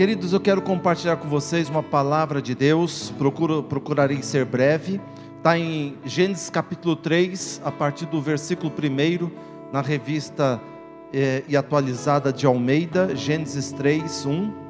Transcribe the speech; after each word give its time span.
Queridos, 0.00 0.32
eu 0.32 0.40
quero 0.40 0.62
compartilhar 0.62 1.18
com 1.18 1.28
vocês 1.28 1.68
uma 1.68 1.82
palavra 1.82 2.40
de 2.40 2.54
Deus, 2.54 3.12
Procuro, 3.18 3.62
procurarei 3.62 4.22
ser 4.22 4.46
breve. 4.46 4.98
Está 5.36 5.58
em 5.58 5.94
Gênesis 6.06 6.48
capítulo 6.48 6.96
3, 6.96 7.60
a 7.62 7.70
partir 7.70 8.06
do 8.06 8.18
versículo 8.18 8.72
1, 8.72 9.30
na 9.70 9.82
revista 9.82 10.58
eh, 11.12 11.42
e 11.46 11.54
atualizada 11.54 12.32
de 12.32 12.46
Almeida, 12.46 13.14
Gênesis 13.14 13.72
3, 13.72 14.24
1. 14.24 14.69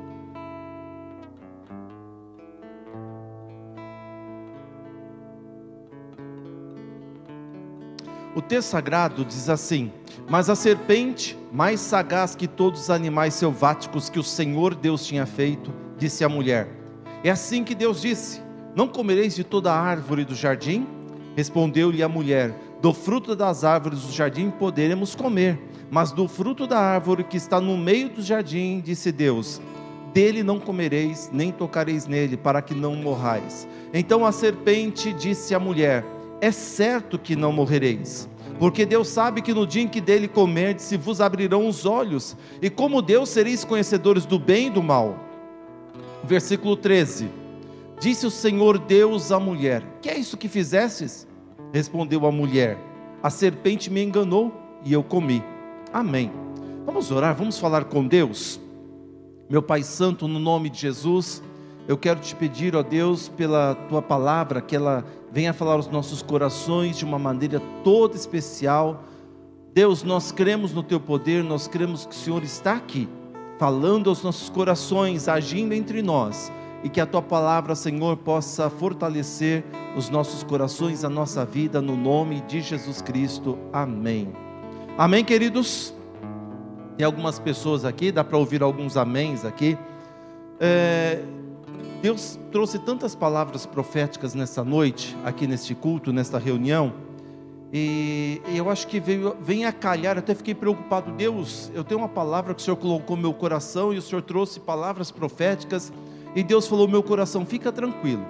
Texto 8.51 8.71
sagrado 8.71 9.25
diz 9.25 9.49
assim: 9.49 9.93
Mas 10.29 10.51
a 10.51 10.57
serpente, 10.57 11.39
mais 11.53 11.79
sagaz 11.79 12.35
que 12.35 12.49
todos 12.49 12.81
os 12.81 12.91
animais 12.91 13.35
selváticos 13.35 14.11
que 14.11 14.19
o 14.19 14.25
Senhor 14.25 14.75
Deus 14.75 15.07
tinha 15.07 15.25
feito, 15.25 15.73
disse 15.97 16.25
à 16.25 16.29
mulher: 16.29 16.69
É 17.23 17.31
assim 17.31 17.63
que 17.63 17.77
Deus 17.77 18.03
disse: 18.03 18.43
Não 18.75 18.89
comereis 18.89 19.37
de 19.37 19.45
toda 19.45 19.73
a 19.73 19.81
árvore 19.81 20.25
do 20.25 20.35
jardim? 20.35 20.85
Respondeu-lhe 21.37 22.03
a 22.03 22.09
mulher: 22.09 22.53
Do 22.83 22.93
fruto 22.93 23.37
das 23.37 23.63
árvores 23.63 24.01
do 24.01 24.11
jardim 24.11 24.51
poderemos 24.51 25.15
comer, 25.15 25.57
mas 25.89 26.11
do 26.11 26.27
fruto 26.27 26.67
da 26.67 26.81
árvore 26.81 27.23
que 27.23 27.37
está 27.37 27.61
no 27.61 27.79
meio 27.79 28.09
do 28.09 28.21
jardim, 28.21 28.83
disse 28.85 29.13
Deus: 29.13 29.63
Dele 30.13 30.43
não 30.43 30.59
comereis, 30.59 31.31
nem 31.33 31.53
tocareis 31.53 32.09
nele, 32.09 32.37
para 32.37 32.61
que 32.61 32.75
não 32.75 32.97
morrais. 32.97 33.69
Então 33.95 34.27
a 34.27 34.33
serpente 34.33 35.13
disse 35.13 35.55
à 35.55 35.61
mulher: 35.61 36.05
é 36.41 36.51
certo 36.51 37.19
que 37.19 37.37
não 37.37 37.53
morrereis. 37.53 38.27
Porque 38.61 38.85
Deus 38.85 39.09
sabe 39.09 39.41
que 39.41 39.55
no 39.55 39.67
dia 39.67 39.81
em 39.81 39.89
que 39.89 40.03
dele 40.03 40.29
comerdes, 40.29 40.85
se 40.85 40.99
vos 40.99 41.19
abrirão 41.23 41.67
os 41.67 41.87
olhos, 41.87 42.37
e 42.61 42.69
como 42.69 43.01
Deus 43.01 43.31
sereis 43.31 43.65
conhecedores 43.65 44.27
do 44.27 44.39
bem 44.39 44.67
e 44.67 44.71
do 44.71 44.83
mal. 44.83 45.19
Versículo 46.23 46.77
13: 46.77 47.31
Disse 47.99 48.27
o 48.27 48.31
Senhor 48.31 48.79
Deus 48.79 49.33
à 49.33 49.41
mulher: 49.41 49.83
Que 50.03 50.11
é 50.11 50.19
isso 50.19 50.37
que 50.37 50.47
fizestes? 50.47 51.27
Respondeu 51.73 52.27
a 52.27 52.31
mulher: 52.31 52.77
A 53.23 53.31
serpente 53.31 53.91
me 53.91 54.05
enganou 54.05 54.53
e 54.85 54.93
eu 54.93 55.03
comi. 55.03 55.43
Amém. 55.91 56.31
Vamos 56.85 57.11
orar, 57.11 57.35
vamos 57.35 57.59
falar 57.59 57.85
com 57.85 58.07
Deus. 58.07 58.61
Meu 59.49 59.63
Pai 59.63 59.83
Santo, 59.83 60.29
no 60.29 60.39
nome 60.39 60.69
de 60.69 60.81
Jesus, 60.81 61.43
eu 61.89 61.97
quero 61.97 62.21
te 62.21 62.35
pedir, 62.37 62.77
ó 62.77 62.83
Deus, 62.83 63.29
pela 63.29 63.75
tua 63.89 64.01
palavra, 64.01 64.61
que 64.61 64.77
ela 64.77 65.05
venha 65.33 65.53
falar 65.53 65.75
aos 65.75 65.89
nossos 65.89 66.23
corações 66.23 66.97
de 66.97 67.05
uma 67.05 67.19
maneira 67.19 67.61
toda 67.83 68.17
especial. 68.17 69.05
Deus, 69.73 70.03
nós 70.03 70.33
cremos 70.33 70.73
no 70.73 70.83
teu 70.83 71.01
poder, 71.01 71.43
nós 71.43 71.69
cremos 71.69 72.07
que 72.07 72.13
o 72.13 72.19
Senhor 72.19 72.43
está 72.43 72.75
aqui, 72.75 73.09
falando 73.59 74.11
aos 74.11 74.23
nossos 74.23 74.49
corações, 74.49 75.29
agindo 75.29 75.73
entre 75.73 76.03
nós, 76.03 76.53
e 76.83 76.89
que 76.89 77.01
a 77.01 77.07
tua 77.07 77.23
palavra, 77.23 77.75
Senhor, 77.75 78.17
possa 78.17 78.69
fortalecer 78.69 79.65
os 79.97 80.09
nossos 80.09 80.43
corações, 80.43 81.05
a 81.05 81.09
nossa 81.09 81.45
vida, 81.45 81.81
no 81.81 81.97
nome 81.97 82.41
de 82.43 82.61
Jesus 82.61 83.03
Cristo. 83.03 83.59
Amém. 83.73 84.33
Amém, 84.97 85.25
queridos? 85.25 85.95
Tem 86.97 87.05
algumas 87.05 87.39
pessoas 87.39 87.85
aqui, 87.85 88.13
dá 88.13 88.23
para 88.23 88.37
ouvir 88.37 88.63
alguns 88.63 88.97
améns 88.97 89.45
aqui. 89.45 89.79
É, 90.59 91.23
Deus 92.03 92.39
trouxe 92.51 92.79
tantas 92.79 93.15
palavras 93.15 93.67
proféticas 93.67 94.35
nessa 94.35 94.65
noite, 94.65 95.17
aqui 95.25 95.47
neste 95.47 95.75
culto, 95.75 96.13
nesta 96.13 96.39
reunião, 96.39 96.95
e, 97.73 98.43
eu 98.53 98.69
acho 98.69 98.89
que 98.89 98.99
veio, 98.99 99.37
vem 99.41 99.65
a 99.65 99.73
calhar, 99.73 100.19
até 100.19 100.35
fiquei 100.35 100.55
preocupado, 100.55 101.13
Deus, 101.13 101.71
eu 101.73 101.85
tenho 101.85 102.01
uma 102.01 102.09
palavra 102.09 102.53
que 102.53 102.61
o 102.61 102.65
Senhor 102.65 102.77
colocou 102.77 103.17
no 103.17 103.23
meu 103.23 103.35
coração, 103.35 103.93
e 103.93 103.99
o 103.99 104.03
Senhor 104.03 104.23
trouxe 104.23 104.59
palavras 104.59 105.11
proféticas, 105.11 105.93
e 106.35 106.43
Deus 106.43 106.67
falou 106.67 106.89
meu 106.89 107.03
coração, 107.03 107.47
fica 107.47 107.71
tranquilo, 107.71 108.27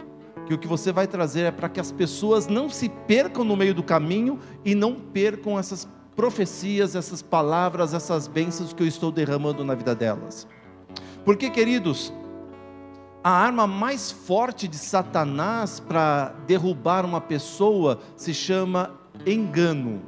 que 0.47 0.53
o 0.53 0.59
que 0.59 0.67
você 0.67 0.93
vai 0.93 1.07
trazer 1.07 1.43
é 1.43 1.51
para 1.51 1.69
que 1.69 1.81
as 1.81 1.91
pessoas 1.91 2.49
não 2.49 2.69
se 2.69 2.89
percam 2.89 3.45
no 3.45 3.57
meio 3.57 3.75
do 3.75 3.83
caminho, 3.83 4.39
e 4.65 4.75
não 4.75 4.95
percam 4.95 5.59
essas 5.59 5.89
profecias, 6.15 6.95
essas 6.95 7.23
palavras, 7.23 7.95
essas 7.95 8.27
bênçãos 8.27 8.73
que 8.73 8.83
eu 8.83 8.87
estou 8.87 9.11
derramando 9.11 9.65
na 9.65 9.75
vida 9.75 9.95
delas. 9.95 10.47
Porque, 11.25 11.49
queridos, 11.49 12.13
a 13.23 13.31
arma 13.31 13.67
mais 13.67 14.11
forte 14.11 14.67
de 14.67 14.77
Satanás 14.77 15.79
para 15.79 16.35
derrubar 16.47 17.05
uma 17.05 17.21
pessoa 17.21 17.99
se 18.17 18.33
chama 18.33 18.93
engano. 19.27 20.01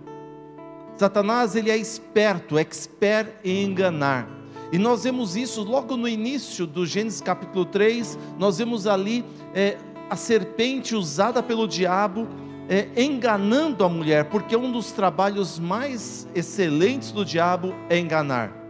Satanás 0.97 1.55
ele 1.55 1.71
é 1.71 1.77
esperto, 1.77 2.59
expert 2.59 3.29
em 3.45 3.65
enganar. 3.65 4.29
E 4.73 4.79
nós 4.79 5.05
vemos 5.05 5.37
isso 5.37 5.63
logo 5.63 5.97
no 5.97 6.09
início 6.09 6.67
do 6.67 6.87
Gênesis 6.87 7.21
capítulo 7.21 7.67
3, 7.67 8.19
nós 8.39 8.57
vemos 8.57 8.87
ali 8.87 9.25
é, 9.55 9.77
a 10.09 10.17
serpente 10.17 10.95
usada 10.95 11.43
pelo 11.43 11.69
diabo 11.69 12.27
é, 12.69 12.89
enganando 12.97 13.85
a 13.85 13.89
mulher, 13.89 14.27
porque 14.27 14.57
um 14.57 14.73
dos 14.73 14.93
trabalhos 14.93 15.59
mais 15.59 16.27
excelentes 16.35 17.13
do 17.13 17.25
diabo 17.25 17.75
é 17.91 17.99
enganar. 17.99 18.62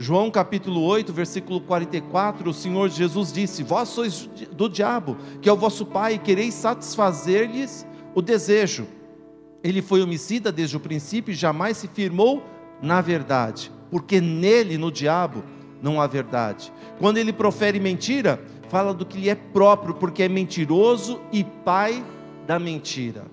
João 0.00 0.30
capítulo 0.30 0.82
8, 0.82 1.12
versículo 1.12 1.60
44, 1.60 2.48
o 2.48 2.54
Senhor 2.54 2.88
Jesus 2.88 3.32
disse: 3.32 3.64
Vós 3.64 3.88
sois 3.88 4.30
do 4.52 4.68
diabo, 4.68 5.16
que 5.42 5.48
é 5.48 5.52
o 5.52 5.56
vosso 5.56 5.84
pai, 5.84 6.14
e 6.14 6.18
quereis 6.18 6.54
satisfazer-lhes 6.54 7.84
o 8.14 8.22
desejo. 8.22 8.86
Ele 9.62 9.82
foi 9.82 10.00
homicida 10.00 10.52
desde 10.52 10.76
o 10.76 10.80
princípio 10.80 11.32
e 11.32 11.34
jamais 11.34 11.78
se 11.78 11.88
firmou 11.88 12.44
na 12.80 13.00
verdade, 13.00 13.72
porque 13.90 14.20
nele, 14.20 14.78
no 14.78 14.92
diabo, 14.92 15.42
não 15.82 16.00
há 16.00 16.06
verdade. 16.06 16.72
Quando 17.00 17.18
ele 17.18 17.32
profere 17.32 17.80
mentira, 17.80 18.40
fala 18.68 18.94
do 18.94 19.04
que 19.04 19.18
lhe 19.18 19.28
é 19.28 19.34
próprio, 19.34 19.94
porque 19.94 20.22
é 20.22 20.28
mentiroso 20.28 21.20
e 21.32 21.42
pai 21.42 22.04
da 22.46 22.56
mentira. 22.56 23.24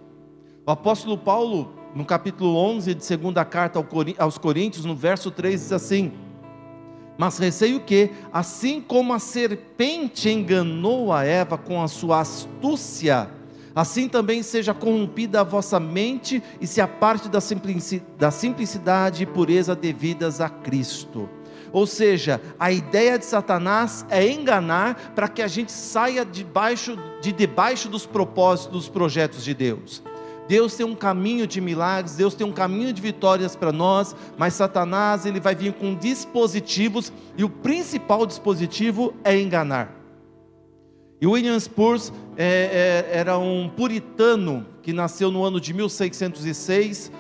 O 0.66 0.72
apóstolo 0.72 1.16
Paulo, 1.16 1.74
no 1.94 2.04
capítulo 2.04 2.56
11 2.58 2.96
de 2.96 3.06
segunda 3.06 3.46
carta 3.46 3.86
aos 4.18 4.40
Coríntios, 4.40 4.84
no 4.84 4.96
verso 4.96 5.30
3, 5.30 5.62
diz 5.62 5.72
assim: 5.72 6.12
mas 7.18 7.38
receio 7.38 7.80
que, 7.80 8.12
assim 8.32 8.82
como 8.82 9.14
a 9.14 9.20
serpente 9.20 10.30
enganou 10.30 11.14
a 11.14 11.24
Eva 11.24 11.58
com 11.58 11.82
a 11.82 11.88
sua 11.88 12.20
astúcia, 12.20 13.30
assim 13.74 14.08
também 14.08 14.44
seja 14.44 14.74
corrompida 14.74 15.42
a 15.42 15.44
vossa 15.44 15.80
mente 15.80 16.42
e 16.60 16.68
se 16.68 16.82
aparte 16.82 17.30
da 17.30 18.32
simplicidade 18.32 19.24
e 19.24 19.26
pureza 19.26 19.76
devidas 19.76 20.42
a 20.42 20.50
Cristo. 20.50 21.30
Ou 21.72 21.86
seja, 21.86 22.42
a 22.58 22.72
ideia 22.72 23.20
de 23.20 23.26
Satanás 23.26 24.06
é 24.10 24.26
enganar 24.26 25.12
para 25.14 25.28
que 25.28 25.42
a 25.42 25.48
gente 25.48 25.74
saia 25.74 26.24
debaixo, 26.24 26.98
de 27.22 27.34
debaixo 27.34 27.90
dos 27.90 28.06
propósitos, 28.06 28.72
dos 28.72 28.88
projetos 28.88 29.44
de 29.44 29.54
Deus. 29.54 30.02
Deus 30.48 30.76
tem 30.76 30.86
um 30.86 30.96
caminho 30.96 31.48
de 31.48 31.60
milagres, 31.60 32.16
Deus 32.16 32.36
tem 32.36 32.46
um 32.46 32.52
caminho 32.52 32.94
de 32.94 33.02
vitórias 33.02 33.56
para 33.56 33.72
nós, 33.72 34.16
mas 34.38 34.54
Satanás 34.54 35.26
ele 35.26 35.40
vai 35.40 35.56
vir 35.56 35.74
com 35.74 35.96
dispositivos 35.96 37.12
e 37.38 37.44
o 37.44 37.50
principal 37.50 38.26
dispositivo 38.26 39.14
é 39.24 39.40
enganar. 39.40 40.06
E 41.20 41.26
William 41.26 41.60
Spurs 41.60 42.14
é, 42.38 43.08
é, 43.12 43.18
era 43.18 43.38
um 43.38 43.70
puritano 43.70 44.66
que 44.84 44.94
nasceu 44.94 45.32
no 45.32 45.44
ano 45.44 45.60
de 45.60 45.74
1606 45.74 47.12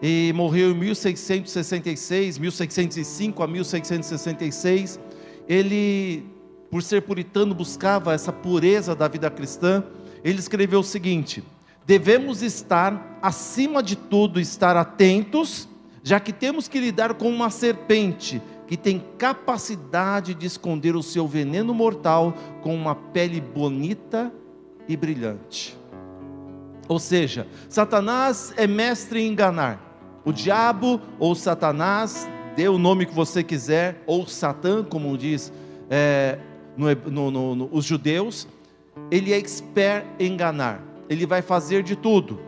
e 0.00 0.32
morreu 0.34 0.70
em 0.70 0.74
1666, 0.74 2.38
1605 2.38 3.42
a 3.42 3.46
1666. 3.48 5.00
Ele, 5.48 6.24
por 6.70 6.82
ser 6.82 7.02
puritano, 7.02 7.54
buscava 7.54 8.12
essa 8.12 8.32
pureza 8.32 8.94
da 8.94 9.08
vida 9.08 9.30
cristã. 9.30 9.82
Ele 10.22 10.38
escreveu 10.38 10.80
o 10.80 10.84
seguinte: 10.84 11.42
devemos 11.88 12.42
estar, 12.42 13.18
acima 13.22 13.82
de 13.82 13.96
tudo, 13.96 14.38
estar 14.38 14.76
atentos, 14.76 15.66
já 16.02 16.20
que 16.20 16.34
temos 16.34 16.68
que 16.68 16.78
lidar 16.78 17.14
com 17.14 17.30
uma 17.30 17.48
serpente 17.48 18.42
que 18.66 18.76
tem 18.76 19.02
capacidade 19.16 20.34
de 20.34 20.44
esconder 20.44 20.94
o 20.94 21.02
seu 21.02 21.26
veneno 21.26 21.72
mortal 21.72 22.34
com 22.60 22.76
uma 22.76 22.94
pele 22.94 23.40
bonita 23.40 24.30
e 24.86 24.98
brilhante. 24.98 25.78
Ou 26.86 26.98
seja, 26.98 27.46
Satanás 27.70 28.52
é 28.58 28.66
mestre 28.66 29.22
em 29.22 29.32
enganar. 29.32 30.20
O 30.26 30.32
diabo 30.32 31.00
ou 31.18 31.34
Satanás, 31.34 32.28
dê 32.54 32.68
o 32.68 32.76
nome 32.76 33.06
que 33.06 33.14
você 33.14 33.42
quiser, 33.42 34.02
ou 34.06 34.26
Satã, 34.26 34.84
como 34.84 35.16
diz 35.16 35.50
é, 35.88 36.38
no, 36.76 37.30
no, 37.30 37.54
no, 37.54 37.68
os 37.72 37.86
judeus, 37.86 38.46
ele 39.10 39.32
é 39.32 39.38
expert 39.38 40.04
em 40.18 40.34
enganar 40.34 40.87
ele 41.08 41.26
vai 41.26 41.42
fazer 41.42 41.82
de 41.82 41.96
tudo. 41.96 42.38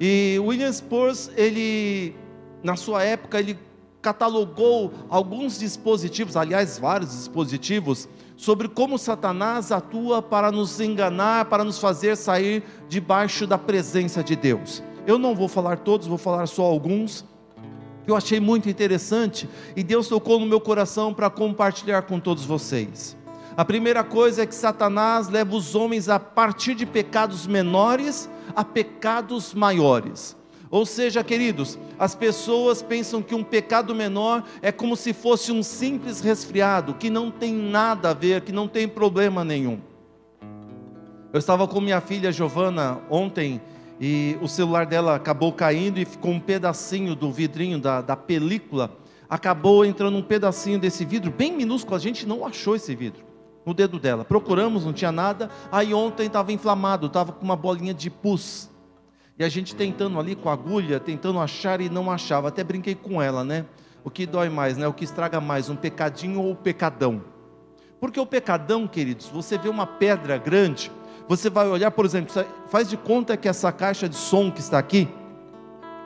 E 0.00 0.38
William 0.40 0.72
Spurs, 0.72 1.30
ele, 1.36 2.14
na 2.62 2.76
sua 2.76 3.02
época, 3.02 3.38
ele 3.38 3.58
catalogou 4.00 4.92
alguns 5.08 5.58
dispositivos, 5.58 6.36
aliás, 6.36 6.78
vários 6.78 7.10
dispositivos, 7.10 8.08
sobre 8.36 8.68
como 8.68 8.96
Satanás 8.96 9.72
atua 9.72 10.22
para 10.22 10.52
nos 10.52 10.80
enganar, 10.80 11.46
para 11.46 11.64
nos 11.64 11.78
fazer 11.78 12.16
sair 12.16 12.62
debaixo 12.88 13.46
da 13.46 13.58
presença 13.58 14.22
de 14.22 14.36
Deus. 14.36 14.82
Eu 15.06 15.18
não 15.18 15.34
vou 15.34 15.48
falar 15.48 15.78
todos, 15.78 16.06
vou 16.06 16.18
falar 16.18 16.46
só 16.46 16.62
alguns. 16.62 17.24
que 18.04 18.10
eu 18.10 18.16
achei 18.16 18.40
muito 18.40 18.68
interessante 18.68 19.48
e 19.76 19.82
Deus 19.82 20.08
tocou 20.08 20.38
no 20.38 20.46
meu 20.46 20.60
coração 20.60 21.12
para 21.12 21.28
compartilhar 21.28 22.02
com 22.02 22.20
todos 22.20 22.44
vocês. 22.44 23.16
A 23.58 23.64
primeira 23.64 24.04
coisa 24.04 24.44
é 24.44 24.46
que 24.46 24.54
Satanás 24.54 25.28
leva 25.28 25.56
os 25.56 25.74
homens 25.74 26.08
a 26.08 26.20
partir 26.20 26.76
de 26.76 26.86
pecados 26.86 27.44
menores 27.44 28.30
a 28.54 28.62
pecados 28.62 29.52
maiores. 29.52 30.36
Ou 30.70 30.86
seja, 30.86 31.24
queridos, 31.24 31.76
as 31.98 32.14
pessoas 32.14 32.82
pensam 32.82 33.20
que 33.20 33.34
um 33.34 33.42
pecado 33.42 33.96
menor 33.96 34.44
é 34.62 34.70
como 34.70 34.94
se 34.94 35.12
fosse 35.12 35.50
um 35.50 35.60
simples 35.64 36.20
resfriado, 36.20 36.94
que 36.94 37.10
não 37.10 37.32
tem 37.32 37.52
nada 37.52 38.10
a 38.10 38.14
ver, 38.14 38.42
que 38.42 38.52
não 38.52 38.68
tem 38.68 38.86
problema 38.86 39.44
nenhum. 39.44 39.80
Eu 41.32 41.40
estava 41.40 41.66
com 41.66 41.80
minha 41.80 42.00
filha 42.00 42.30
Giovana 42.30 43.00
ontem 43.10 43.60
e 44.00 44.38
o 44.40 44.46
celular 44.46 44.86
dela 44.86 45.16
acabou 45.16 45.52
caindo 45.52 45.98
e 45.98 46.04
ficou 46.04 46.30
um 46.30 46.38
pedacinho 46.38 47.16
do 47.16 47.32
vidrinho 47.32 47.80
da, 47.80 48.02
da 48.02 48.14
película, 48.14 48.96
acabou 49.28 49.84
entrando 49.84 50.16
um 50.16 50.22
pedacinho 50.22 50.78
desse 50.78 51.04
vidro, 51.04 51.32
bem 51.32 51.52
minúsculo, 51.56 51.96
a 51.96 51.98
gente 51.98 52.24
não 52.24 52.46
achou 52.46 52.76
esse 52.76 52.94
vidro 52.94 53.26
no 53.68 53.74
dedo 53.74 53.98
dela. 53.98 54.24
Procuramos, 54.24 54.86
não 54.86 54.94
tinha 54.94 55.12
nada. 55.12 55.50
Aí 55.70 55.92
ontem 55.92 56.26
estava 56.26 56.50
inflamado, 56.50 57.06
estava 57.06 57.32
com 57.32 57.44
uma 57.44 57.54
bolinha 57.54 57.92
de 57.92 58.08
pus. 58.08 58.70
E 59.38 59.44
a 59.44 59.48
gente 59.50 59.76
tentando 59.76 60.18
ali 60.18 60.34
com 60.34 60.48
a 60.48 60.54
agulha, 60.54 60.98
tentando 60.98 61.38
achar 61.38 61.78
e 61.78 61.90
não 61.90 62.10
achava. 62.10 62.48
Até 62.48 62.64
brinquei 62.64 62.94
com 62.94 63.20
ela, 63.20 63.44
né? 63.44 63.66
O 64.02 64.10
que 64.10 64.24
dói 64.24 64.48
mais, 64.48 64.78
né? 64.78 64.88
O 64.88 64.92
que 64.94 65.04
estraga 65.04 65.38
mais, 65.38 65.68
um 65.68 65.76
pecadinho 65.76 66.40
ou 66.40 66.52
o 66.52 66.56
pecadão? 66.56 67.22
Porque 68.00 68.18
o 68.18 68.24
pecadão, 68.24 68.88
queridos, 68.88 69.26
você 69.26 69.58
vê 69.58 69.68
uma 69.68 69.86
pedra 69.86 70.38
grande, 70.38 70.90
você 71.28 71.50
vai 71.50 71.68
olhar, 71.68 71.90
por 71.90 72.06
exemplo, 72.06 72.32
faz 72.68 72.88
de 72.88 72.96
conta 72.96 73.36
que 73.36 73.48
essa 73.48 73.70
caixa 73.70 74.08
de 74.08 74.16
som 74.16 74.50
que 74.50 74.60
está 74.60 74.78
aqui 74.78 75.06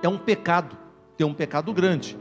é 0.03 0.09
um 0.09 0.19
pecado, 0.19 0.77
tem 1.17 1.25
um 1.25 1.35
pecado 1.35 1.73
grande. 1.73 2.19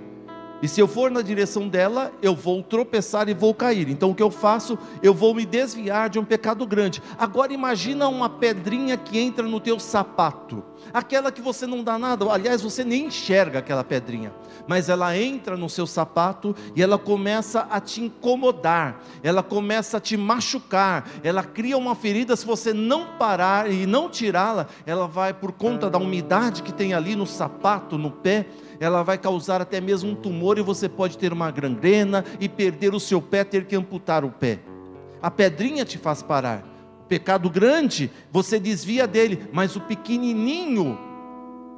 E 0.62 0.68
se 0.68 0.80
eu 0.80 0.88
for 0.88 1.10
na 1.10 1.22
direção 1.22 1.68
dela, 1.68 2.12
eu 2.22 2.36
vou 2.36 2.62
tropeçar 2.62 3.28
e 3.28 3.34
vou 3.34 3.54
cair. 3.54 3.90
Então 3.90 4.12
o 4.12 4.16
que 4.16 4.22
eu 4.22 4.30
faço? 4.30 4.78
Eu 5.02 5.14
vou 5.14 5.34
me 5.34 5.46
desviar 5.46 6.10
de 6.10 6.20
um 6.20 6.26
pecado 6.26 6.66
grande. 6.68 7.02
Agora 7.18 7.52
imagina 7.52 8.08
uma 8.08 8.30
pedrinha 8.30 8.96
que 8.96 9.20
entra 9.20 9.48
no 9.48 9.60
teu 9.60 9.80
sapato. 9.80 10.64
Aquela 10.94 11.32
que 11.32 11.42
você 11.42 11.66
não 11.66 11.84
dá 11.84 11.98
nada, 11.98 12.26
aliás, 12.32 12.62
você 12.62 12.84
nem 12.84 13.06
enxerga 13.06 13.60
aquela 13.60 13.84
pedrinha, 13.84 14.34
mas 14.68 14.90
ela 14.90 15.16
entra 15.18 15.56
no 15.56 15.70
seu 15.70 15.88
sapato 15.88 16.56
e 16.76 16.82
ela 16.82 16.98
começa 16.98 17.68
a 17.70 17.80
te 17.80 18.02
incomodar, 18.02 19.02
ela 19.24 19.42
começa 19.42 19.98
a 19.98 20.00
te 20.00 20.18
machucar, 20.18 21.08
ela 21.24 21.44
cria 21.44 21.78
uma 21.78 21.96
ferida. 21.96 22.36
Se 22.36 22.46
você 22.46 22.74
não 22.74 23.18
parar 23.18 23.72
e 23.72 23.86
não 23.86 24.10
tirá-la, 24.10 24.68
ela 24.86 25.08
vai, 25.08 25.34
por 25.34 25.52
conta 25.52 25.90
da 25.90 25.98
umidade 25.98 26.64
que 26.64 26.74
tem 26.74 26.94
ali 26.94 27.16
no 27.16 27.26
sapato, 27.26 27.98
no 27.98 28.12
pé, 28.12 28.48
ela 28.82 29.04
vai 29.04 29.16
causar 29.16 29.62
até 29.62 29.80
mesmo 29.80 30.10
um 30.10 30.16
tumor 30.16 30.58
e 30.58 30.62
você 30.64 30.90
pode 30.90 31.16
ter 31.16 31.32
uma 31.32 31.52
gangrena 31.52 32.26
e 32.40 32.50
perder 32.50 32.96
o 32.96 33.00
seu 33.00 33.22
pé, 33.22 33.44
ter 33.44 33.66
que 33.66 33.76
amputar 33.76 34.26
o 34.26 34.32
pé. 34.32 34.60
A 35.22 35.30
pedrinha 35.30 35.86
te 35.86 36.00
faz 36.00 36.24
parar. 36.24 36.64
O 37.04 37.06
pecado 37.06 37.48
grande, 37.48 38.10
você 38.32 38.60
desvia 38.60 39.06
dele, 39.06 39.48
mas 39.54 39.76
o 39.76 39.82
pequenininho, 39.82 40.98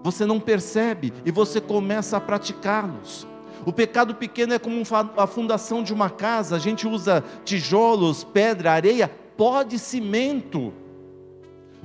você 0.02 0.26
não 0.26 0.40
percebe 0.40 1.12
e 1.26 1.32
você 1.32 1.60
começa 1.60 2.16
a 2.16 2.22
praticá-los. 2.22 3.28
O 3.66 3.74
pecado 3.74 4.16
pequeno 4.16 4.54
é 4.54 4.60
como 4.60 4.82
a 5.18 5.28
fundação 5.28 5.84
de 5.84 5.94
uma 5.94 6.10
casa, 6.10 6.56
a 6.56 6.60
gente 6.60 6.88
usa 6.88 7.22
tijolos, 7.44 8.24
pedra, 8.24 8.72
areia, 8.72 9.12
pó 9.36 9.62
de 9.64 9.78
cimento. 9.78 10.72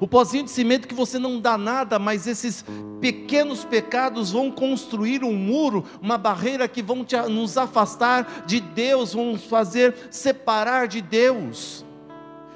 O 0.01 0.07
pozinho 0.07 0.45
de 0.45 0.51
cimento 0.51 0.87
que 0.87 0.95
você 0.95 1.19
não 1.19 1.41
dá 1.41 1.59
nada, 1.59 1.99
mas 1.99 2.27
esses 2.27 2.65
pequenos 3.01 3.65
pecados 3.65 4.31
vão 4.31 4.51
construir 4.51 5.25
um 5.25 5.35
muro, 5.35 5.85
uma 6.01 6.17
barreira 6.17 6.69
que 6.69 6.83
vão 6.83 7.05
te, 7.05 7.17
nos 7.17 7.57
afastar 7.57 8.45
de 8.47 8.61
Deus, 8.61 9.13
vão 9.13 9.33
nos 9.33 9.45
fazer 9.45 9.95
separar 10.11 10.87
de 10.87 11.01
Deus. 11.01 11.85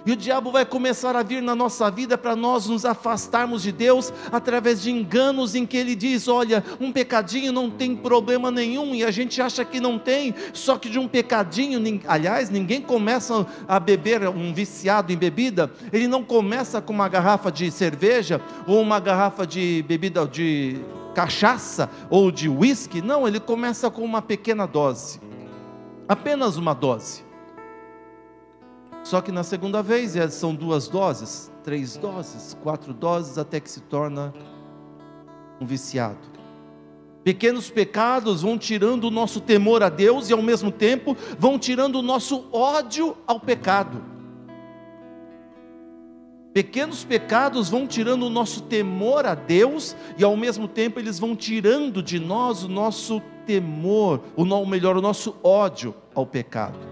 E 0.05 0.11
o 0.11 0.17
diabo 0.17 0.51
vai 0.51 0.67
começar 0.67 1.15
a 1.15 1.23
vir 1.23 1.41
na 1.41 1.55
nossa 1.55 1.89
vida 1.89 2.19
para 2.19 2.35
nós 2.35 2.67
nos 2.67 2.85
afastarmos 2.85 3.63
de 3.63 3.71
Deus 3.71 4.13
através 4.33 4.83
de 4.83 4.91
enganos 4.91 5.55
em 5.55 5.65
que 5.65 5.77
ele 5.77 5.95
diz: 5.95 6.27
olha, 6.27 6.65
um 6.81 6.91
pecadinho 6.91 7.53
não 7.53 7.71
tem 7.71 7.95
problema 7.95 8.51
nenhum, 8.51 8.95
e 8.95 9.05
a 9.05 9.13
gente 9.13 9.41
acha 9.41 9.65
que 9.65 9.79
não 9.79 9.99
tem, 9.99 10.35
só 10.53 10.77
que 10.77 10.89
de 10.89 10.99
um 10.99 11.07
pecadinho, 11.07 11.81
aliás, 12.09 12.51
ninguém 12.51 12.81
começa 12.81 13.47
a 13.69 13.79
beber, 13.79 14.29
um 14.29 14.53
viciado 14.53 15.13
em 15.13 15.17
bebida, 15.17 15.71
ele 15.93 16.09
não 16.09 16.25
começa 16.25 16.81
com 16.81 16.93
uma 16.93 17.09
garrafa 17.09 17.53
de 17.53 17.71
cerveja 17.71 18.41
ou 18.67 18.81
uma 18.81 18.99
garrafa 18.99 19.47
de 19.47 19.85
bebida 19.87 20.27
de 20.27 20.81
cachaça 21.15 21.89
ou 22.11 22.33
de 22.33 22.49
uísque, 22.49 23.01
não, 23.01 23.29
ele 23.29 23.39
começa 23.39 23.89
com 23.91 24.03
uma 24.03 24.21
pequena 24.21 24.67
dose, 24.67 25.21
apenas 26.09 26.57
uma 26.57 26.75
dose. 26.75 27.32
Só 29.03 29.21
que 29.21 29.33
na 29.33 29.43
segunda 29.43 29.83
vez 29.83 30.15
são 30.33 30.55
duas 30.55 30.89
doses, 30.89 31.51
três 31.65 31.97
doses, 31.97 32.57
quatro 32.63 32.95
doses, 32.95 33.37
até 33.37 33.59
que 33.59 33.71
se 33.71 33.81
torna 33.81 34.33
um 35.61 35.67
viciado. 35.67 36.33
Pequenos 37.25 37.71
pecados 37.71 38.43
vão 38.43 38.59
tirando 38.59 39.05
o 39.05 39.11
nosso 39.11 39.41
temor 39.41 39.83
a 39.83 39.89
Deus 39.89 40.29
e 40.29 40.33
ao 40.33 40.43
mesmo 40.43 40.73
tempo 40.73 41.17
vão 41.39 41.59
tirando 41.59 41.97
o 41.97 42.03
nosso 42.03 42.47
ódio 42.53 43.17
ao 43.27 43.39
pecado. 43.39 44.03
Pequenos 46.53 47.05
pecados 47.05 47.71
vão 47.71 47.87
tirando 47.87 48.25
o 48.25 48.31
nosso 48.31 48.63
temor 48.63 49.25
a 49.25 49.35
Deus 49.35 49.97
e 50.19 50.25
ao 50.25 50.37
mesmo 50.37 50.69
tempo 50.69 51.01
eles 51.01 51.19
vão 51.19 51.35
tirando 51.35 52.03
de 52.03 52.19
nós 52.19 52.63
o 52.65 52.69
nosso 52.69 53.23
temor, 53.47 54.21
ou 54.37 54.67
melhor, 54.67 54.97
o 54.97 55.01
nosso 55.01 55.35
ódio 55.43 55.95
ao 56.15 56.27
pecado. 56.27 56.92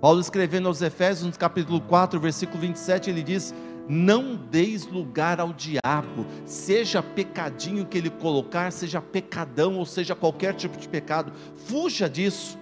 Paulo 0.00 0.18
escrevendo 0.18 0.66
aos 0.66 0.80
Efésios, 0.80 1.26
no 1.26 1.38
capítulo 1.38 1.80
4, 1.80 2.18
versículo 2.18 2.58
27, 2.60 3.10
ele 3.10 3.22
diz: 3.22 3.54
Não 3.86 4.34
deis 4.34 4.86
lugar 4.86 5.38
ao 5.38 5.52
diabo, 5.52 6.26
seja 6.46 7.02
pecadinho 7.02 7.84
que 7.84 7.98
ele 7.98 8.08
colocar, 8.08 8.72
seja 8.72 9.00
pecadão, 9.02 9.76
ou 9.76 9.84
seja 9.84 10.14
qualquer 10.14 10.54
tipo 10.54 10.78
de 10.78 10.88
pecado, 10.88 11.32
fuja 11.66 12.08
disso, 12.08 12.58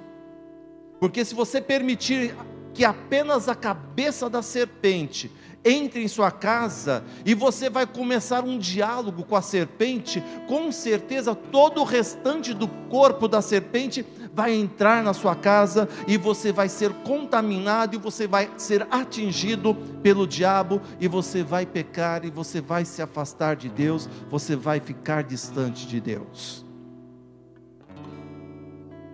porque 0.99 1.25
se 1.25 1.35
você 1.35 1.61
permitir 1.61 2.35
que 2.75 2.85
apenas 2.85 3.49
a 3.49 3.55
cabeça 3.55 4.29
da 4.29 4.43
serpente 4.43 5.31
entre 5.64 6.02
em 6.02 6.08
sua 6.08 6.31
casa 6.31 7.05
e 7.25 7.34
você 7.34 7.69
vai 7.69 7.87
começar 7.87 8.44
um 8.44 8.58
diálogo 8.58 9.25
com 9.25 9.37
a 9.37 9.43
serpente, 9.43 10.22
com 10.46 10.70
certeza 10.70 11.34
todo 11.34 11.81
o 11.81 11.84
restante 11.84 12.55
do 12.55 12.69
corpo 12.88 13.28
da 13.28 13.43
serpente 13.43 14.05
vai 14.32 14.55
entrar 14.55 15.02
na 15.02 15.12
sua 15.12 15.34
casa 15.34 15.88
e 16.06 16.16
você 16.16 16.52
vai 16.52 16.69
ser 16.69 16.93
contaminado 17.02 17.97
e 17.97 17.99
você 17.99 18.26
vai 18.26 18.50
ser 18.56 18.87
atingido 18.90 19.75
pelo 20.02 20.26
diabo 20.26 20.80
e 21.00 21.09
você 21.09 21.42
vai 21.42 21.66
pecar 21.66 22.25
e 22.25 22.30
você 22.30 22.61
vai 22.61 22.85
se 22.85 23.02
afastar 23.02 23.56
de 23.56 23.68
Deus, 23.68 24.09
você 24.30 24.54
vai 24.54 24.80
ficar 24.80 25.25
distante 25.25 25.87
de 25.87 26.00
Deus. 26.00 26.64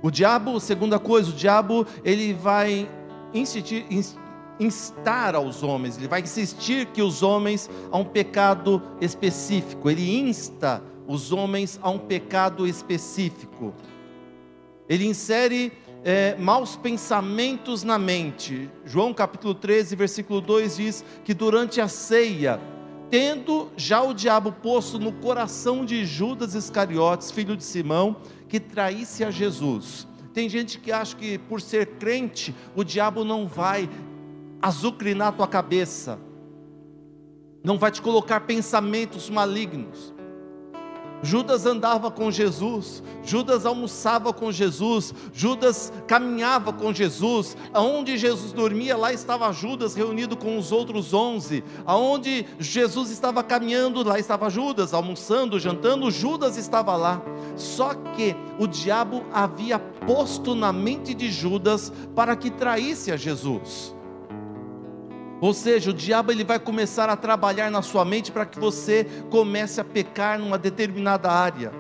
O 0.03 0.11
diabo, 0.11 0.61
segunda 0.61 0.99
coisa, 0.99 1.31
o 1.31 1.33
diabo 1.33 1.87
ele 2.05 2.35
vai 2.35 2.87
insistir, 3.33 3.87
instar 4.59 5.35
aos 5.35 5.63
homens, 5.63 5.97
ele 5.97 6.09
vai 6.09 6.21
insistir 6.21 6.87
que 6.87 7.03
os 7.03 7.23
homens 7.23 7.69
a 7.91 7.99
um 7.99 8.05
pecado 8.05 8.83
específico, 9.01 9.91
ele 9.91 10.19
insta 10.19 10.83
os 11.07 11.33
homens 11.33 11.79
a 11.83 11.91
um 11.91 11.99
pecado 11.99 12.67
específico. 12.67 13.75
Ele 14.89 15.07
insere 15.07 15.73
é, 16.03 16.37
maus 16.39 16.77
pensamentos 16.77 17.83
na 17.83 17.99
mente. 17.99 18.71
João 18.85 19.13
capítulo 19.15 19.55
13, 19.55 19.97
versículo 19.97 20.41
2 20.41 20.77
diz 20.77 21.05
que 21.25 21.33
durante 21.33 21.81
a 21.81 21.89
ceia, 21.89 22.61
tendo 23.11 23.71
já 23.77 24.03
o 24.03 24.13
diabo 24.13 24.53
posto 24.53 24.99
no 24.99 25.13
coração 25.13 25.85
de 25.85 26.05
Judas 26.05 26.55
Iscariotes, 26.55 27.31
filho 27.31 27.57
de 27.57 27.65
Simão, 27.65 28.17
que 28.49 28.61
traísse 28.61 29.25
a 29.25 29.31
Jesus. 29.31 30.07
Tem 30.35 30.49
gente 30.49 30.79
que 30.79 30.91
acha 30.91 31.17
que 31.17 31.39
por 31.39 31.61
ser 31.61 31.87
crente, 31.99 32.55
o 32.75 32.83
diabo 32.83 33.25
não 33.25 33.47
vai 33.47 33.89
azucrinar 34.65 35.29
a 35.29 35.33
tua 35.33 35.47
cabeça, 35.47 36.19
não 37.63 37.77
vai 37.77 37.91
te 37.91 38.01
colocar 38.01 38.41
pensamentos 38.41 39.29
malignos. 39.29 40.15
Judas 41.23 41.67
andava 41.67 42.11
com 42.11 42.31
Jesus, 42.31 43.03
Judas 43.23 43.67
almoçava 43.67 44.33
com 44.33 44.51
Jesus, 44.51 45.13
Judas 45.35 45.93
caminhava 46.07 46.73
com 46.73 46.95
Jesus, 46.95 47.59
aonde 47.75 48.17
Jesus 48.17 48.53
dormia, 48.53 48.97
lá 48.97 49.13
estava 49.13 49.53
Judas 49.53 49.95
reunido 49.95 50.35
com 50.35 50.57
os 50.57 50.73
outros 50.73 51.13
onze, 51.13 51.63
aonde 51.85 52.47
Jesus 52.59 53.11
estava 53.11 53.43
caminhando, 53.43 54.03
lá 54.03 54.19
estava 54.19 54.49
Judas, 54.49 54.95
almoçando, 54.95 55.61
jantando, 55.61 56.11
Judas 56.11 56.57
estava 56.57 56.97
lá. 56.97 57.21
Só 57.55 57.93
que 57.93 58.35
o 58.59 58.67
diabo 58.67 59.25
havia 59.31 59.79
posto 59.79 60.55
na 60.55 60.73
mente 60.73 61.13
de 61.13 61.31
Judas 61.31 61.93
para 62.15 62.35
que 62.35 62.51
traísse 62.51 63.13
a 63.13 63.17
Jesus. 63.17 63.95
Ou 65.41 65.53
seja, 65.53 65.91
o 65.91 65.95
diabo 65.95 66.33
ele 66.33 66.45
vai 66.45 66.59
começar 66.59 67.09
a 67.09 67.17
trabalhar 67.17 67.71
na 67.71 67.83
sua 67.83 68.05
mente 68.05 68.33
para 68.33 68.47
que 68.47 68.59
você 68.59 69.07
comece 69.31 69.81
a 69.81 69.85
pecar 69.85 70.39
numa 70.39 70.59
determinada 70.59 71.31
área. 71.31 71.73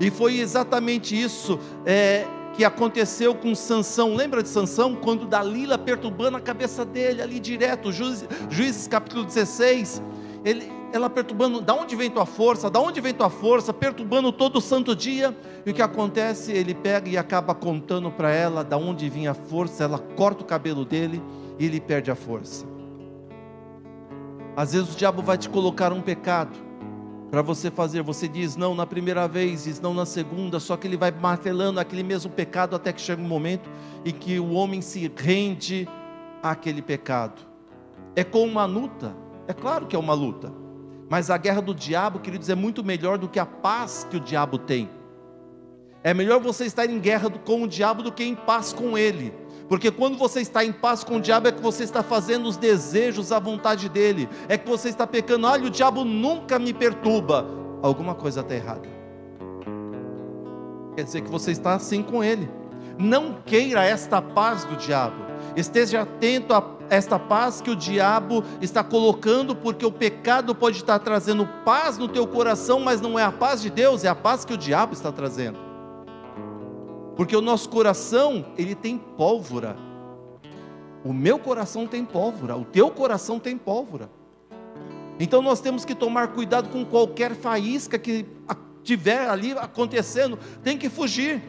E 0.00 0.10
foi 0.10 0.38
exatamente 0.38 1.20
isso 1.20 1.58
é, 1.84 2.24
que 2.54 2.64
aconteceu 2.64 3.34
com 3.34 3.54
Sansão. 3.54 4.14
Lembra 4.14 4.42
de 4.42 4.48
Sansão? 4.48 4.94
Quando 4.94 5.26
Dalila 5.26 5.76
perturbando 5.76 6.36
a 6.36 6.40
cabeça 6.40 6.84
dele 6.84 7.20
ali 7.20 7.40
direto, 7.40 7.92
Juízes, 7.92 8.28
Juízes 8.48 8.86
capítulo 8.86 9.24
16. 9.24 10.02
Ele, 10.44 10.72
ela 10.92 11.10
perturbando, 11.10 11.60
da 11.60 11.74
onde 11.74 11.96
vem 11.96 12.08
tua 12.08 12.24
força? 12.24 12.70
Da 12.70 12.80
onde 12.80 13.00
vem 13.00 13.12
tua 13.12 13.28
força? 13.28 13.72
Perturbando 13.74 14.30
todo 14.32 14.60
santo 14.60 14.94
dia. 14.94 15.36
E 15.66 15.70
o 15.70 15.74
que 15.74 15.82
acontece? 15.82 16.52
Ele 16.52 16.74
pega 16.74 17.08
e 17.08 17.18
acaba 17.18 17.54
contando 17.54 18.10
para 18.10 18.30
ela 18.30 18.62
da 18.62 18.76
onde 18.76 19.08
vinha 19.08 19.32
a 19.32 19.34
força. 19.34 19.82
Ela 19.82 19.98
corta 19.98 20.42
o 20.42 20.46
cabelo 20.46 20.84
dele 20.84 21.20
e 21.58 21.66
ele 21.66 21.80
perde 21.80 22.10
a 22.10 22.14
força. 22.14 22.66
Às 24.56 24.72
vezes 24.72 24.94
o 24.94 24.96
diabo 24.96 25.22
vai 25.22 25.38
te 25.38 25.48
colocar 25.48 25.92
um 25.92 26.00
pecado 26.00 26.58
para 27.30 27.42
você 27.42 27.70
fazer. 27.70 28.02
Você 28.02 28.26
diz 28.26 28.56
não 28.56 28.74
na 28.74 28.86
primeira 28.86 29.28
vez, 29.28 29.64
diz 29.64 29.80
não 29.80 29.94
na 29.94 30.06
segunda, 30.06 30.58
só 30.58 30.76
que 30.76 30.86
ele 30.86 30.96
vai 30.96 31.10
martelando 31.10 31.78
aquele 31.78 32.02
mesmo 32.02 32.30
pecado 32.30 32.74
até 32.74 32.92
que 32.92 33.00
chega 33.00 33.22
um 33.22 33.28
momento 33.28 33.68
em 34.04 34.12
que 34.12 34.38
o 34.38 34.52
homem 34.52 34.80
se 34.80 35.10
rende 35.16 35.88
àquele 36.42 36.82
pecado. 36.82 37.42
É 38.16 38.24
com 38.24 38.44
uma 38.44 38.64
luta, 38.64 39.14
é 39.46 39.52
claro 39.52 39.86
que 39.86 39.94
é 39.94 39.98
uma 39.98 40.14
luta, 40.14 40.52
mas 41.08 41.30
a 41.30 41.38
guerra 41.38 41.62
do 41.62 41.74
diabo, 41.74 42.18
queridos, 42.18 42.48
é 42.48 42.54
muito 42.54 42.84
melhor 42.84 43.16
do 43.16 43.28
que 43.28 43.38
a 43.38 43.46
paz 43.46 44.06
que 44.10 44.16
o 44.16 44.20
diabo 44.20 44.58
tem. 44.58 44.90
É 46.02 46.14
melhor 46.14 46.40
você 46.40 46.64
estar 46.64 46.88
em 46.88 46.98
guerra 46.98 47.28
com 47.30 47.62
o 47.62 47.68
diabo 47.68 48.02
do 48.02 48.12
que 48.12 48.22
em 48.22 48.34
paz 48.34 48.72
com 48.72 48.96
ele. 48.96 49.34
Porque 49.68 49.90
quando 49.90 50.16
você 50.16 50.40
está 50.40 50.64
em 50.64 50.72
paz 50.72 51.04
com 51.04 51.16
o 51.16 51.20
diabo, 51.20 51.48
é 51.48 51.52
que 51.52 51.60
você 51.60 51.84
está 51.84 52.02
fazendo 52.02 52.48
os 52.48 52.56
desejos, 52.56 53.32
a 53.32 53.38
vontade 53.38 53.88
dele, 53.88 54.28
é 54.48 54.56
que 54.56 54.68
você 54.68 54.88
está 54.88 55.06
pecando. 55.06 55.46
Olha, 55.46 55.66
o 55.66 55.70
diabo 55.70 56.04
nunca 56.04 56.58
me 56.58 56.72
perturba. 56.72 57.46
Alguma 57.82 58.14
coisa 58.14 58.40
está 58.40 58.54
errada. 58.54 58.88
Quer 60.96 61.04
dizer 61.04 61.20
que 61.20 61.30
você 61.30 61.50
está 61.50 61.74
assim 61.74 62.02
com 62.02 62.24
ele. 62.24 62.48
Não 62.98 63.36
queira 63.44 63.84
esta 63.84 64.22
paz 64.22 64.64
do 64.64 64.76
diabo. 64.76 65.26
Esteja 65.54 66.02
atento 66.02 66.54
a 66.54 66.64
esta 66.88 67.18
paz 67.18 67.60
que 67.60 67.70
o 67.70 67.76
diabo 67.76 68.42
está 68.62 68.82
colocando, 68.82 69.54
porque 69.54 69.84
o 69.84 69.92
pecado 69.92 70.54
pode 70.54 70.78
estar 70.78 70.98
trazendo 71.00 71.46
paz 71.64 71.98
no 71.98 72.08
teu 72.08 72.26
coração, 72.26 72.80
mas 72.80 73.00
não 73.00 73.18
é 73.18 73.22
a 73.22 73.30
paz 73.30 73.60
de 73.60 73.68
Deus, 73.68 74.04
é 74.04 74.08
a 74.08 74.14
paz 74.14 74.44
que 74.44 74.54
o 74.54 74.56
diabo 74.56 74.94
está 74.94 75.12
trazendo. 75.12 75.67
Porque 77.18 77.34
o 77.34 77.40
nosso 77.40 77.68
coração, 77.68 78.46
ele 78.56 78.76
tem 78.76 78.96
pólvora. 78.96 79.76
O 81.04 81.12
meu 81.12 81.36
coração 81.36 81.84
tem 81.84 82.04
pólvora, 82.04 82.56
o 82.56 82.64
teu 82.64 82.92
coração 82.92 83.40
tem 83.40 83.58
pólvora. 83.58 84.08
Então 85.18 85.42
nós 85.42 85.60
temos 85.60 85.84
que 85.84 85.96
tomar 85.96 86.28
cuidado 86.28 86.68
com 86.68 86.84
qualquer 86.84 87.34
faísca 87.34 87.98
que 87.98 88.24
tiver 88.84 89.28
ali 89.28 89.50
acontecendo, 89.50 90.38
tem 90.62 90.78
que 90.78 90.88
fugir. 90.88 91.42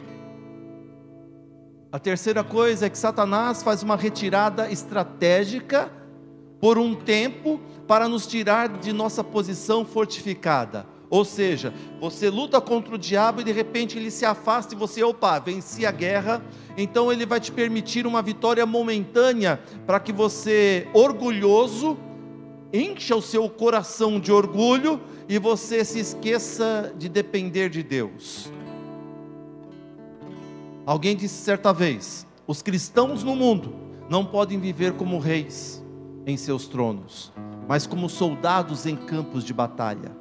A 1.92 2.00
terceira 2.00 2.42
coisa 2.42 2.86
é 2.86 2.90
que 2.90 2.98
Satanás 2.98 3.62
faz 3.62 3.84
uma 3.84 3.94
retirada 3.94 4.68
estratégica 4.72 5.88
por 6.60 6.78
um 6.78 6.96
tempo 6.96 7.60
para 7.86 8.08
nos 8.08 8.26
tirar 8.26 8.68
de 8.68 8.92
nossa 8.92 9.22
posição 9.22 9.84
fortificada. 9.84 10.84
Ou 11.10 11.24
seja, 11.24 11.74
você 12.00 12.30
luta 12.30 12.60
contra 12.60 12.94
o 12.94 12.98
diabo 12.98 13.40
e 13.40 13.44
de 13.44 13.50
repente 13.50 13.98
ele 13.98 14.12
se 14.12 14.24
afasta 14.24 14.74
e 14.74 14.78
você, 14.78 15.02
opa, 15.02 15.40
venci 15.40 15.84
a 15.84 15.90
guerra. 15.90 16.40
Então 16.76 17.10
ele 17.10 17.26
vai 17.26 17.40
te 17.40 17.50
permitir 17.50 18.06
uma 18.06 18.22
vitória 18.22 18.64
momentânea 18.64 19.60
para 19.84 19.98
que 19.98 20.12
você, 20.12 20.86
orgulhoso, 20.94 21.98
encha 22.72 23.16
o 23.16 23.20
seu 23.20 23.48
coração 23.50 24.20
de 24.20 24.30
orgulho 24.30 25.00
e 25.28 25.36
você 25.36 25.84
se 25.84 25.98
esqueça 25.98 26.94
de 26.96 27.08
depender 27.08 27.68
de 27.68 27.82
Deus. 27.82 28.48
Alguém 30.86 31.16
disse 31.16 31.42
certa 31.42 31.72
vez: 31.72 32.24
os 32.46 32.62
cristãos 32.62 33.24
no 33.24 33.34
mundo 33.34 33.74
não 34.08 34.24
podem 34.24 34.60
viver 34.60 34.92
como 34.92 35.18
reis 35.18 35.84
em 36.24 36.36
seus 36.36 36.68
tronos, 36.68 37.32
mas 37.68 37.84
como 37.84 38.08
soldados 38.08 38.86
em 38.86 38.94
campos 38.94 39.42
de 39.42 39.52
batalha. 39.52 40.19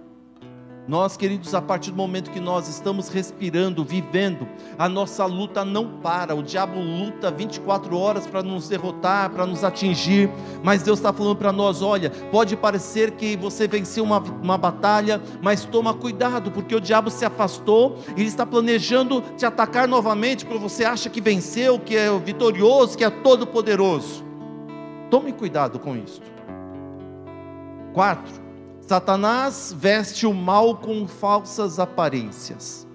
Nós, 0.89 1.15
queridos, 1.15 1.53
a 1.53 1.61
partir 1.61 1.91
do 1.91 1.97
momento 1.97 2.31
que 2.31 2.39
nós 2.39 2.67
estamos 2.67 3.09
respirando, 3.09 3.83
vivendo, 3.83 4.47
a 4.75 4.89
nossa 4.89 5.23
luta 5.23 5.63
não 5.63 5.87
para. 5.99 6.33
O 6.33 6.41
diabo 6.41 6.79
luta 6.79 7.29
24 7.29 7.95
horas 7.95 8.25
para 8.25 8.41
nos 8.41 8.67
derrotar, 8.67 9.29
para 9.29 9.45
nos 9.45 9.63
atingir, 9.63 10.31
mas 10.63 10.81
Deus 10.81 10.97
está 10.97 11.13
falando 11.13 11.35
para 11.35 11.53
nós: 11.53 11.83
olha, 11.83 12.09
pode 12.31 12.57
parecer 12.57 13.11
que 13.11 13.37
você 13.37 13.67
venceu 13.67 14.03
uma, 14.03 14.17
uma 14.17 14.57
batalha, 14.57 15.21
mas 15.43 15.63
toma 15.63 15.93
cuidado, 15.93 16.49
porque 16.49 16.73
o 16.73 16.81
diabo 16.81 17.11
se 17.11 17.23
afastou 17.23 17.99
e 18.17 18.21
ele 18.21 18.27
está 18.29 18.43
planejando 18.43 19.21
te 19.37 19.45
atacar 19.45 19.87
novamente, 19.87 20.43
porque 20.43 20.59
você 20.59 20.83
acha 20.83 21.07
que 21.07 21.21
venceu, 21.21 21.77
que 21.77 21.95
é 21.95 22.09
vitorioso, 22.17 22.97
que 22.97 23.03
é 23.03 23.11
todo-poderoso. 23.11 24.25
Tome 25.11 25.33
cuidado 25.33 25.77
com 25.77 25.95
isso. 25.95 26.19
Quatro, 27.93 28.48
Satanás 28.89 29.71
veste 29.77 30.25
o 30.25 30.33
mal 30.33 30.77
com 30.77 31.07
falsas 31.07 31.77
aparências. 31.77 32.87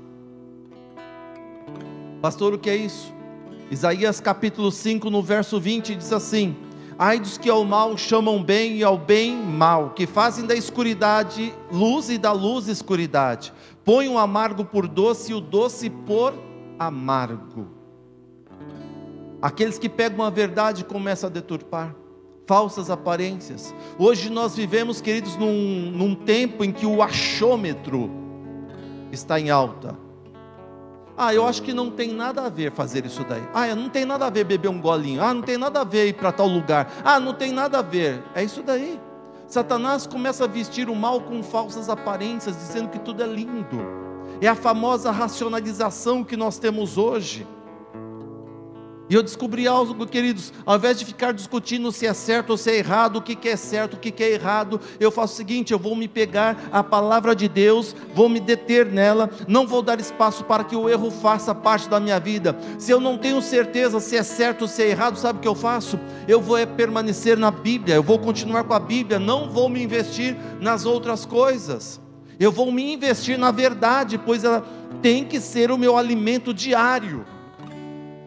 Pastor, 2.21 2.53
o 2.53 2.59
que 2.59 2.69
é 2.69 2.75
isso? 2.75 3.15
Isaías 3.71 4.19
capítulo 4.19 4.73
5, 4.73 5.09
no 5.09 5.23
verso 5.23 5.61
20, 5.61 5.95
diz 5.95 6.13
assim: 6.13 6.57
Ai 6.99 7.21
dos 7.21 7.39
que 7.39 7.49
ao 7.49 7.65
mal 7.65 7.97
chamam 7.97 8.43
bem 8.43 8.79
e 8.79 8.83
ao 8.83 8.99
bem 8.99 9.37
mal, 9.37 9.91
que 9.91 10.05
fazem 10.05 10.45
da 10.45 10.57
escuridade 10.57 11.55
luz 11.71 12.11
e 12.11 12.19
da 12.19 12.33
luz 12.33 12.67
escuridade, 12.67 13.53
põem 13.85 14.09
o 14.09 14.19
amargo 14.19 14.65
por 14.65 14.89
doce 14.89 15.31
e 15.31 15.35
o 15.37 15.41
doce 15.41 15.89
por 15.89 16.35
amargo. 16.77 17.69
Aqueles 19.41 19.79
que 19.79 19.89
pegam 19.89 20.25
a 20.25 20.31
verdade 20.31 20.85
começam 20.85 21.31
a 21.31 21.33
deturpar 21.33 21.95
falsas 22.47 22.91
aparências. 22.91 23.75
Hoje 23.99 24.31
nós 24.31 24.55
vivemos, 24.55 25.01
queridos, 25.01 25.37
num, 25.37 25.91
num 25.91 26.15
tempo 26.15 26.65
em 26.65 26.73
que 26.73 26.87
o 26.87 27.03
achômetro 27.03 28.11
está 29.11 29.39
em 29.39 29.51
alta. 29.51 29.97
Ah, 31.17 31.33
eu 31.33 31.47
acho 31.47 31.63
que 31.63 31.73
não 31.73 31.91
tem 31.91 32.13
nada 32.13 32.43
a 32.43 32.49
ver 32.49 32.73
fazer 32.73 33.07
isso 33.07 33.25
daí. 33.25 33.43
Ah, 33.55 33.73
não 33.75 33.89
tem 33.89 34.05
nada 34.05 34.27
a 34.27 34.31
ver 34.31 34.45
beber 34.45 34.69
um 34.69 34.81
golinho. 34.81 35.23
Ah, 35.23 35.33
não 35.33 35.43
tem 35.43 35.57
nada 35.57 35.81
a 35.81 35.85
ver 35.85 36.09
ir 36.09 36.15
para 36.15 36.33
tal 36.33 36.49
lugar. 36.49 36.93
Ah, 37.05 37.21
não 37.21 37.33
tem 37.33 37.53
nada 37.53 37.79
a 37.79 37.83
ver. 37.83 38.23
É 38.35 38.43
isso 38.43 38.63
daí. 38.63 39.01
Satanás 39.47 40.07
começa 40.07 40.45
a 40.45 40.49
vestir 40.49 40.89
o 40.89 40.97
mal 40.97 41.21
com 41.21 41.43
falsas 41.43 41.89
aparências, 41.89 42.57
dizendo 42.57 42.89
que 42.89 42.99
tudo 42.99 43.23
é 43.23 43.27
lindo. 43.27 43.81
É 44.41 44.49
a 44.49 44.55
famosa 44.57 45.13
racionalização 45.13 46.25
que 46.25 46.37
nós 46.37 46.59
temos 46.59 46.99
hoje. 46.99 47.47
E 49.15 49.17
eu 49.17 49.23
descobri 49.23 49.69
algo, 49.69 50.05
queridos, 50.09 50.53
ao 50.67 50.75
invés 50.75 50.99
de 50.99 51.05
ficar 51.05 51.33
discutindo 51.33 51.93
se 51.93 52.05
é 52.05 52.13
certo 52.13 52.51
ou 52.51 52.57
se 52.57 52.69
é 52.69 52.79
errado, 52.79 53.19
o 53.19 53.23
que, 53.23 53.49
é 53.49 53.55
certo, 53.55 53.95
o 53.95 53.97
que, 53.97 54.11
que 54.11 54.25
é 54.25 54.33
errado, 54.33 54.81
eu 54.99 55.09
faço 55.09 55.35
o 55.35 55.37
seguinte: 55.37 55.73
eu 55.73 55.79
vou 55.79 55.95
me 55.95 56.09
pegar 56.09 56.69
a 56.73 56.83
palavra 56.83 57.33
de 57.33 57.49
Deus, 57.49 57.95
vou 58.13 58.29
me 58.29 58.41
deter 58.41 58.87
nela, 58.87 59.31
não 59.47 59.69
vou 59.69 59.83
dar 59.83 60.01
espaço 60.01 60.43
para 60.43 60.65
que 60.65 60.75
o 60.75 60.89
erro 60.89 61.13
faça 61.13 61.55
parte 61.55 61.89
da 61.89 62.01
minha 62.01 62.19
vida. 62.19 62.59
Se 62.77 62.91
eu 62.91 62.99
não 62.99 63.17
tenho 63.17 63.41
certeza 63.41 64.01
se 64.01 64.17
é 64.17 64.23
certo 64.25 64.63
ou 64.63 64.69
se 64.69 64.83
é 64.83 64.89
errado, 64.89 65.17
sabe 65.17 65.39
o 65.39 65.43
que 65.43 65.47
eu 65.47 65.55
faço? 65.55 65.97
Eu 66.27 66.41
vou 66.41 66.59
é 66.59 66.67
permanecer 66.67 67.39
na 67.39 67.53
Bíblia, 67.53 67.95
eu 67.95 68.03
vou 68.03 68.19
continuar 68.19 68.65
com 68.65 68.75
a 68.75 68.81
Bíblia, 68.81 69.21
não 69.21 69.49
vou 69.49 69.69
me 69.69 69.81
investir 69.81 70.37
nas 70.61 70.85
outras 70.85 71.25
coisas. 71.25 72.01
Eu 72.41 72.51
vou 72.51 72.73
me 72.73 72.93
investir 72.93 73.39
na 73.39 73.53
verdade, 73.53 74.19
pois 74.19 74.43
ela 74.43 74.67
tem 75.01 75.25
que 75.25 75.39
ser 75.39 75.71
o 75.71 75.79
meu 75.79 75.97
alimento 75.97 76.53
diário. 76.53 77.25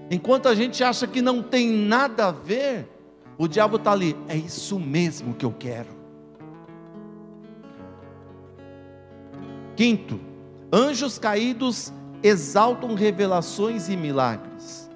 Enquanto 0.10 0.48
a 0.48 0.56
gente 0.56 0.84
acha 0.84 1.06
que 1.06 1.22
não 1.22 1.44
tem 1.44 1.70
nada 1.70 2.28
a 2.28 2.32
ver, 2.32 2.88
o 3.38 3.48
diabo 3.48 3.76
está 3.76 3.92
ali, 3.92 4.16
é 4.28 4.36
isso 4.36 4.80
mesmo 4.80 5.34
que 5.34 5.46
eu 5.46 5.54
quero. 5.58 5.90
Quinto, 9.76 10.20
anjos 10.72 11.20
caídos 11.20 11.94
exaltam 12.24 12.96
revelações 12.96 13.90
e 13.90 13.98
milagres. 13.98 14.90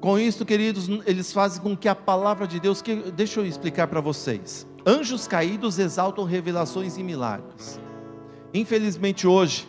Com 0.00 0.18
isso, 0.18 0.44
queridos, 0.44 0.88
eles 1.06 1.32
fazem 1.32 1.62
com 1.62 1.76
que 1.76 1.88
a 1.88 1.94
palavra 1.94 2.46
de 2.46 2.58
Deus, 2.58 2.80
que, 2.80 2.94
deixa 3.12 3.40
eu 3.40 3.46
explicar 3.46 3.86
para 3.88 4.00
vocês. 4.00 4.66
Anjos 4.86 5.26
caídos 5.26 5.78
exaltam 5.78 6.24
revelações 6.24 6.96
e 6.96 7.02
milagres. 7.02 7.80
Infelizmente 8.54 9.26
hoje, 9.26 9.66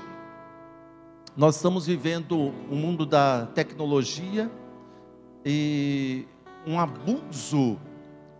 nós 1.38 1.58
estamos 1.58 1.86
vivendo 1.86 2.52
um 2.72 2.76
mundo 2.76 3.06
da 3.06 3.46
tecnologia 3.46 4.50
e 5.46 6.26
um 6.66 6.80
abuso 6.80 7.78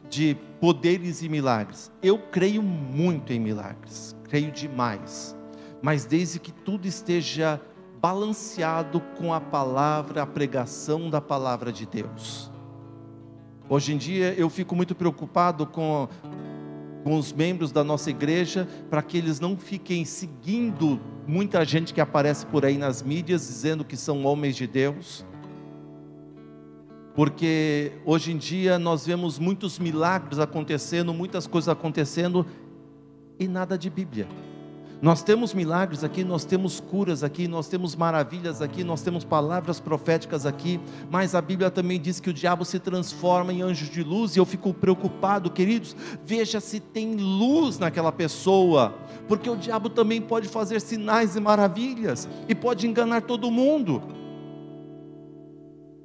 de 0.10 0.36
poderes 0.60 1.22
e 1.22 1.30
milagres. 1.30 1.92
Eu 2.02 2.18
creio 2.18 2.64
muito 2.64 3.32
em 3.32 3.40
milagres, 3.40 4.16
creio 4.24 4.52
demais, 4.52 5.38
mas 5.80 6.06
desde 6.06 6.40
que 6.40 6.52
tudo 6.52 6.88
esteja 6.88 7.62
balanceado 8.02 9.00
com 9.16 9.32
a 9.32 9.40
palavra, 9.40 10.24
a 10.24 10.26
pregação 10.26 11.08
da 11.08 11.22
palavra 11.22 11.72
de 11.72 11.86
Deus. 11.86 12.52
Hoje 13.70 13.94
em 13.94 13.98
dia 13.98 14.34
eu 14.34 14.50
fico 14.50 14.76
muito 14.76 14.96
preocupado 14.96 15.68
com 15.68 16.10
com 17.08 17.18
os 17.18 17.32
membros 17.32 17.72
da 17.72 17.86
nossa 17.86 18.10
igreja, 18.10 18.68
para 18.90 19.02
que 19.02 19.18
eles 19.18 19.40
não 19.40 19.56
fiquem 19.56 20.04
seguindo 20.04 21.00
muita 21.26 21.64
gente 21.64 21.94
que 21.94 22.02
aparece 22.02 22.46
por 22.46 22.66
aí 22.66 22.78
nas 22.78 23.02
mídias 23.02 23.48
dizendo 23.48 23.86
que 23.86 23.96
são 23.96 24.26
homens 24.26 24.58
de 24.58 24.68
Deus. 24.68 25.26
Porque 27.16 27.94
hoje 28.06 28.34
em 28.34 28.38
dia 28.38 28.78
nós 28.78 29.06
vemos 29.06 29.40
muitos 29.40 29.80
milagres 29.80 30.38
acontecendo, 30.38 31.14
muitas 31.14 31.48
coisas 31.48 31.70
acontecendo 31.70 32.46
e 33.40 33.48
nada 33.48 33.78
de 33.78 33.90
Bíblia. 33.90 34.28
Nós 35.00 35.22
temos 35.22 35.54
milagres 35.54 36.04
aqui, 36.04 36.24
nós 36.24 36.44
temos 36.44 36.80
curas 36.80 37.24
aqui, 37.24 37.48
nós 37.48 37.68
temos 37.68 37.96
maravilhas 37.96 38.64
aqui, 38.64 38.84
nós 38.84 39.02
temos 39.02 39.24
palavras 39.24 39.80
proféticas 39.80 40.44
aqui, 40.44 40.80
mas 41.12 41.36
a 41.36 41.42
Bíblia 41.42 41.70
também 41.70 42.02
diz 42.02 42.20
que 42.20 42.32
o 42.32 42.34
diabo 42.34 42.66
se 42.66 42.80
transforma 42.80 43.54
em 43.54 43.62
anjo 43.62 43.86
de 43.92 44.02
luz 44.02 44.36
e 44.36 44.40
eu 44.40 44.46
fico 44.46 44.74
preocupado, 44.74 45.52
queridos. 45.52 45.96
Veja 46.26 46.60
se 46.60 46.80
tem 46.80 47.16
luz 47.16 47.78
naquela 47.78 48.12
pessoa, 48.12 48.96
porque 49.28 49.48
o 49.48 49.56
diabo 49.56 49.88
também 49.88 50.20
pode 50.20 50.48
fazer 50.48 50.82
sinais 50.82 51.36
e 51.36 51.40
maravilhas 51.40 52.28
e 52.50 52.56
pode 52.56 52.88
enganar 52.88 53.22
todo 53.22 53.52
mundo. 53.52 54.02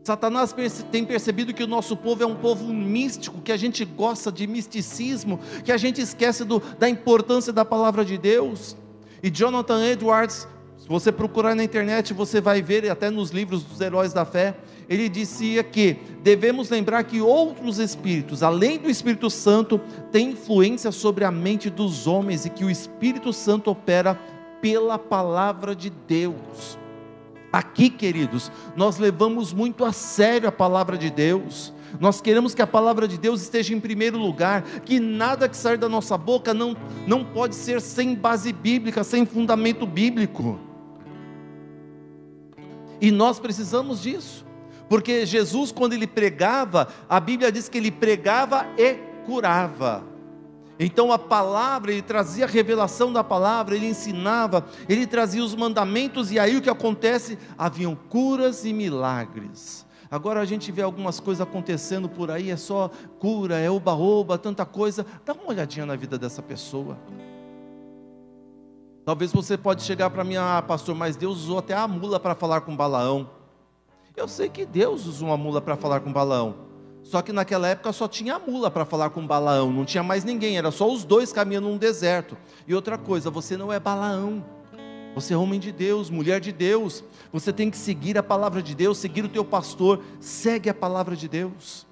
Satanás 0.04 0.54
tem 0.90 1.04
percebido 1.04 1.54
que 1.54 1.62
o 1.62 1.66
nosso 1.66 1.96
povo 1.96 2.24
é 2.24 2.26
um 2.26 2.34
povo 2.34 2.66
místico, 2.66 3.40
que 3.40 3.52
a 3.52 3.56
gente 3.56 3.84
gosta 3.84 4.32
de 4.32 4.46
misticismo, 4.46 5.38
que 5.64 5.70
a 5.70 5.76
gente 5.76 6.00
esquece 6.00 6.44
do, 6.44 6.60
da 6.78 6.88
importância 6.88 7.52
da 7.52 7.64
palavra 7.64 8.04
de 8.04 8.18
Deus. 8.18 8.76
E 9.22 9.30
Jonathan 9.30 9.84
Edwards, 9.86 10.48
se 10.76 10.88
você 10.88 11.12
procurar 11.12 11.54
na 11.54 11.62
internet, 11.62 12.12
você 12.12 12.40
vai 12.40 12.60
ver, 12.60 12.90
até 12.90 13.08
nos 13.08 13.30
livros 13.30 13.62
dos 13.62 13.80
heróis 13.80 14.12
da 14.12 14.24
fé, 14.24 14.56
ele 14.88 15.08
dizia 15.08 15.62
que 15.62 15.96
devemos 16.22 16.68
lembrar 16.68 17.04
que 17.04 17.20
outros 17.20 17.78
espíritos, 17.78 18.42
além 18.42 18.78
do 18.78 18.90
Espírito 18.90 19.30
Santo, 19.30 19.80
têm 20.10 20.30
influência 20.30 20.90
sobre 20.90 21.24
a 21.24 21.30
mente 21.30 21.70
dos 21.70 22.08
homens 22.08 22.44
e 22.44 22.50
que 22.50 22.64
o 22.64 22.70
Espírito 22.70 23.32
Santo 23.32 23.70
opera 23.70 24.18
pela 24.60 24.98
palavra 24.98 25.74
de 25.74 25.88
Deus. 25.88 26.76
Aqui, 27.52 27.90
queridos, 27.90 28.50
nós 28.74 28.98
levamos 28.98 29.52
muito 29.52 29.84
a 29.84 29.92
sério 29.92 30.48
a 30.48 30.52
palavra 30.52 30.98
de 30.98 31.10
Deus. 31.10 31.72
Nós 32.00 32.20
queremos 32.20 32.54
que 32.54 32.62
a 32.62 32.66
palavra 32.66 33.06
de 33.06 33.18
Deus 33.18 33.42
esteja 33.42 33.74
em 33.74 33.80
primeiro 33.80 34.18
lugar, 34.18 34.62
que 34.84 34.98
nada 34.98 35.48
que 35.48 35.56
sair 35.56 35.76
da 35.76 35.88
nossa 35.88 36.16
boca 36.16 36.54
não, 36.54 36.76
não 37.06 37.24
pode 37.24 37.54
ser 37.54 37.80
sem 37.80 38.14
base 38.14 38.52
bíblica, 38.52 39.04
sem 39.04 39.26
fundamento 39.26 39.86
bíblico. 39.86 40.58
E 43.00 43.10
nós 43.10 43.40
precisamos 43.40 44.02
disso, 44.02 44.46
porque 44.88 45.26
Jesus, 45.26 45.72
quando 45.72 45.92
ele 45.92 46.06
pregava, 46.06 46.88
a 47.08 47.18
Bíblia 47.18 47.50
diz 47.50 47.68
que 47.68 47.78
ele 47.78 47.90
pregava 47.90 48.66
e 48.78 48.94
curava. 49.26 50.04
Então 50.78 51.12
a 51.12 51.18
palavra, 51.18 51.92
ele 51.92 52.02
trazia 52.02 52.44
a 52.44 52.48
revelação 52.48 53.12
da 53.12 53.22
palavra, 53.22 53.76
ele 53.76 53.86
ensinava, 53.86 54.66
ele 54.88 55.06
trazia 55.06 55.42
os 55.42 55.54
mandamentos, 55.54 56.32
e 56.32 56.38
aí 56.38 56.56
o 56.56 56.62
que 56.62 56.70
acontece? 56.70 57.38
Haviam 57.56 57.94
curas 57.94 58.64
e 58.64 58.72
milagres. 58.72 59.86
Agora 60.12 60.40
a 60.40 60.44
gente 60.44 60.70
vê 60.70 60.82
algumas 60.82 61.18
coisas 61.18 61.40
acontecendo 61.40 62.06
por 62.06 62.30
aí, 62.30 62.50
é 62.50 62.56
só 62.58 62.90
cura, 63.18 63.58
é 63.58 63.70
oba-oba, 63.70 64.36
tanta 64.36 64.66
coisa. 64.66 65.06
Dá 65.24 65.32
uma 65.32 65.48
olhadinha 65.48 65.86
na 65.86 65.96
vida 65.96 66.18
dessa 66.18 66.42
pessoa. 66.42 66.98
Talvez 69.06 69.32
você 69.32 69.56
pode 69.56 69.82
chegar 69.82 70.10
para 70.10 70.22
mim, 70.22 70.36
ah, 70.36 70.62
pastor, 70.68 70.94
mas 70.94 71.16
Deus 71.16 71.38
usou 71.38 71.60
até 71.60 71.72
a 71.72 71.88
mula 71.88 72.20
para 72.20 72.34
falar 72.34 72.60
com 72.60 72.76
Balaão. 72.76 73.30
Eu 74.14 74.28
sei 74.28 74.50
que 74.50 74.66
Deus 74.66 75.06
usou 75.06 75.28
uma 75.28 75.36
mula 75.38 75.62
para 75.62 75.76
falar 75.76 76.00
com 76.00 76.12
Balaão. 76.12 76.56
Só 77.02 77.22
que 77.22 77.32
naquela 77.32 77.66
época 77.68 77.90
só 77.90 78.06
tinha 78.06 78.34
a 78.34 78.38
mula 78.38 78.70
para 78.70 78.84
falar 78.84 79.08
com 79.08 79.26
Balaão, 79.26 79.72
não 79.72 79.86
tinha 79.86 80.02
mais 80.02 80.24
ninguém, 80.24 80.58
era 80.58 80.70
só 80.70 80.92
os 80.92 81.04
dois 81.04 81.32
caminhando 81.32 81.70
num 81.70 81.78
deserto. 81.78 82.36
E 82.68 82.74
outra 82.74 82.98
coisa, 82.98 83.30
você 83.30 83.56
não 83.56 83.72
é 83.72 83.80
Balaão. 83.80 84.44
Você 85.14 85.34
é 85.34 85.36
homem 85.36 85.60
de 85.60 85.70
Deus, 85.70 86.08
mulher 86.08 86.40
de 86.40 86.52
Deus. 86.52 87.04
Você 87.32 87.52
tem 87.52 87.70
que 87.70 87.76
seguir 87.76 88.16
a 88.16 88.22
palavra 88.22 88.62
de 88.62 88.74
Deus, 88.74 88.98
seguir 88.98 89.24
o 89.24 89.28
teu 89.28 89.44
pastor. 89.44 90.02
Segue 90.20 90.70
a 90.70 90.74
palavra 90.74 91.14
de 91.14 91.28
Deus. 91.28 91.86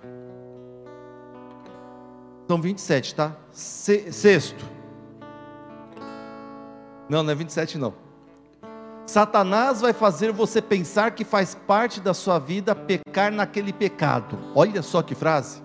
São 2.49 2.61
27, 2.61 3.15
tá? 3.15 3.37
Sexto. 3.53 4.65
Não, 7.09 7.23
não 7.23 7.31
é 7.31 7.35
27 7.35 7.79
não. 7.79 7.95
Satanás 9.07 9.81
vai 9.81 9.93
fazer 9.93 10.33
você 10.33 10.63
pensar 10.63 11.11
que 11.11 11.25
faz 11.25 11.55
parte 11.55 12.01
da 12.01 12.15
sua 12.15 12.39
vida 12.39 12.75
pecar 12.75 13.33
naquele 13.33 13.73
pecado. 13.73 14.39
Olha 14.55 14.83
só 14.83 15.03
que 15.03 15.15
frase. 15.15 15.61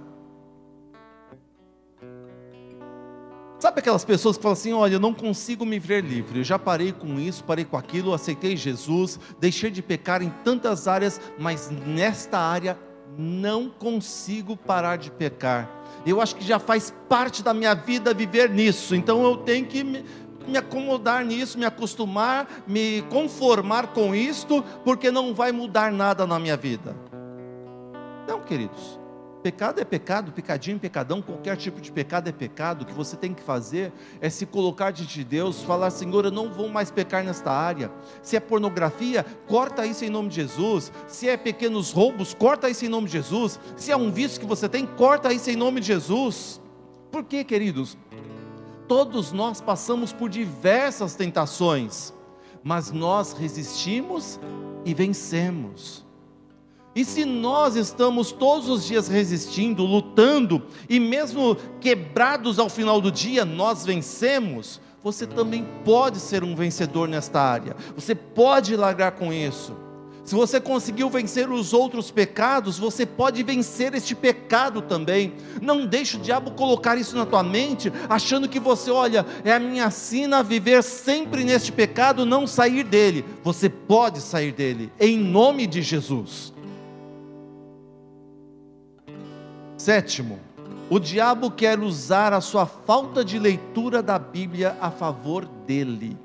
Sabe 3.58 3.80
aquelas 3.80 4.04
pessoas 4.04 4.36
que 4.36 4.44
falam 4.44 4.54
assim: 4.54 4.74
olha, 4.74 4.96
eu 4.96 5.00
não 5.00 5.14
consigo 5.14 5.66
me 5.66 5.80
ver 5.80 6.04
livre, 6.04 6.40
eu 6.40 6.44
já 6.44 6.60
parei 6.60 6.92
com 6.92 7.20
isso, 7.20 7.44
parei 7.44 7.64
com 7.64 7.78
aquilo, 7.78 8.14
aceitei 8.14 8.58
Jesus, 8.58 9.20
deixei 9.40 9.72
de 9.72 9.82
pecar 9.82 10.22
em 10.22 10.30
tantas 10.44 10.88
áreas, 10.88 11.22
mas 11.40 11.70
nesta 11.70 12.38
área 12.38 12.78
não 13.18 13.70
consigo 13.70 14.58
parar 14.58 14.98
de 14.98 15.10
pecar. 15.10 15.70
Eu 16.06 16.22
acho 16.22 16.36
que 16.36 16.44
já 16.44 16.60
faz 16.60 16.94
parte 17.08 17.42
da 17.42 17.54
minha 17.54 17.74
vida 17.74 18.14
viver 18.14 18.50
nisso, 18.50 18.94
então 18.94 19.24
eu 19.24 19.38
tenho 19.38 19.66
que 19.66 19.84
me, 19.84 20.04
me 20.46 20.58
acomodar 20.58 21.24
nisso, 21.24 21.58
me 21.58 21.66
acostumar, 21.66 22.48
me 22.68 23.02
conformar 23.04 23.88
com 23.88 24.14
isto, 24.14 24.64
porque 24.84 25.10
não 25.10 25.34
vai 25.34 25.54
mudar 25.54 25.92
nada 25.92 26.28
na 26.28 26.38
minha 26.38 26.58
vida. 26.58 26.96
Não, 28.28 28.42
queridos. 28.42 29.05
Pecado 29.46 29.80
é 29.80 29.86
pecado, 29.86 30.32
pecadinho, 30.32 30.80
pecadão, 30.80 31.22
qualquer 31.22 31.56
tipo 31.56 31.80
de 31.80 31.92
pecado 31.92 32.28
é 32.28 32.32
pecado. 32.32 32.82
O 32.82 32.86
que 32.88 32.92
você 32.92 33.16
tem 33.16 33.32
que 33.32 33.44
fazer 33.44 33.94
é 34.20 34.28
se 34.28 34.44
colocar 34.44 34.90
diante 34.90 35.20
de 35.20 35.24
Deus, 35.24 35.62
falar: 35.62 35.92
Senhor, 35.92 36.26
eu 36.26 36.32
não 36.32 36.52
vou 36.52 36.68
mais 36.68 36.90
pecar 36.90 37.24
nesta 37.24 37.52
área. 37.52 37.92
Se 38.24 38.36
é 38.36 38.40
pornografia, 38.40 39.24
corta 39.46 39.86
isso 39.86 40.04
em 40.04 40.10
nome 40.10 40.30
de 40.30 40.38
Jesus. 40.38 40.92
Se 41.08 41.30
é 41.30 41.38
pequenos 41.38 41.92
roubos, 41.92 42.34
corta 42.34 42.72
isso 42.72 42.86
em 42.86 42.90
nome 42.90 43.06
de 43.06 43.14
Jesus. 43.14 43.60
Se 43.78 43.92
é 43.92 43.96
um 43.96 44.12
vício 44.12 44.40
que 44.40 44.48
você 44.48 44.68
tem, 44.68 44.84
corta 44.84 45.32
isso 45.32 45.48
em 45.52 45.56
nome 45.56 45.80
de 45.80 45.86
Jesus. 45.86 46.60
Por 47.12 47.24
quê, 47.24 47.44
queridos? 47.44 47.96
Todos 48.88 49.32
nós 49.32 49.62
passamos 49.62 50.12
por 50.12 50.28
diversas 50.28 51.14
tentações, 51.14 52.12
mas 52.64 52.92
nós 52.92 53.34
resistimos 53.34 54.40
e 54.84 54.92
vencemos. 54.96 56.05
E 56.96 57.04
se 57.04 57.26
nós 57.26 57.76
estamos 57.76 58.32
todos 58.32 58.70
os 58.70 58.86
dias 58.86 59.10
resistindo, 59.10 59.84
lutando, 59.84 60.64
e 60.90 60.98
mesmo 60.98 61.58
quebrados 61.82 62.58
ao 62.58 62.70
final 62.70 63.02
do 63.02 63.12
dia, 63.12 63.44
nós 63.44 63.86
vencemos, 63.86 64.80
você 65.04 65.28
também 65.28 65.68
pode 65.84 66.20
ser 66.20 66.42
um 66.42 66.56
vencedor 66.56 67.10
nesta 67.10 67.42
área, 67.42 67.76
você 67.94 68.16
pode 68.16 68.78
largar 68.78 69.12
com 69.12 69.34
isso. 69.34 69.76
Se 70.24 70.34
você 70.34 70.60
conseguiu 70.60 71.08
vencer 71.08 71.52
os 71.52 71.72
outros 71.72 72.10
pecados, 72.10 72.80
você 72.80 73.06
pode 73.06 73.44
vencer 73.44 73.94
este 73.94 74.16
pecado 74.16 74.82
também. 74.82 75.34
Não 75.62 75.86
deixe 75.86 76.18
o 76.18 76.20
diabo 76.20 76.50
colocar 76.52 76.98
isso 76.98 77.16
na 77.16 77.28
tua 77.28 77.44
mente, 77.44 77.94
achando 78.10 78.50
que 78.50 78.60
você, 78.60 78.90
olha, 78.90 79.24
é 79.44 79.54
a 79.54 79.60
minha 79.60 79.92
sina 79.92 80.42
viver 80.42 80.82
sempre 80.82 81.44
neste 81.44 81.72
pecado, 81.72 82.26
não 82.26 82.48
sair 82.48 82.84
dele. 82.84 83.24
Você 83.44 83.70
pode 83.70 84.20
sair 84.20 84.52
dele, 84.52 84.92
em 85.00 85.16
nome 85.16 85.68
de 85.68 85.84
Jesus. 85.84 86.55
Sétimo, 89.86 90.40
o 90.90 90.98
diabo 90.98 91.52
quer 91.52 91.80
usar 91.80 92.34
a 92.34 92.42
sua 92.42 92.66
falta 92.66 93.24
de 93.24 93.38
leitura 93.38 94.02
da 94.02 94.18
Bíblia 94.18 94.76
a 94.82 94.90
favor 94.90 95.46
dele. 95.46 96.18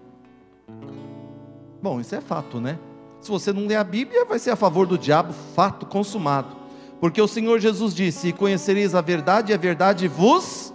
Bom, 1.83 2.01
isso 2.01 2.15
é 2.15 2.23
fato, 2.23 2.59
né? 2.59 2.79
Se 3.21 3.31
você 3.31 3.53
não 3.53 3.67
lê 3.67 3.77
a 3.77 3.85
Bíblia, 3.85 4.25
vai 4.25 4.39
ser 4.39 4.49
a 4.49 4.57
favor 4.57 4.87
do 4.87 4.97
diabo, 4.97 5.35
fato 5.55 5.85
consumado. 5.85 6.57
Porque 7.03 7.21
o 7.21 7.29
Senhor 7.29 7.61
Jesus 7.61 7.95
disse: 7.95 8.33
conhecereis 8.33 8.95
a 8.95 9.03
verdade, 9.03 9.53
e 9.53 9.55
a 9.55 9.59
verdade 9.59 10.09
vos 10.09 10.73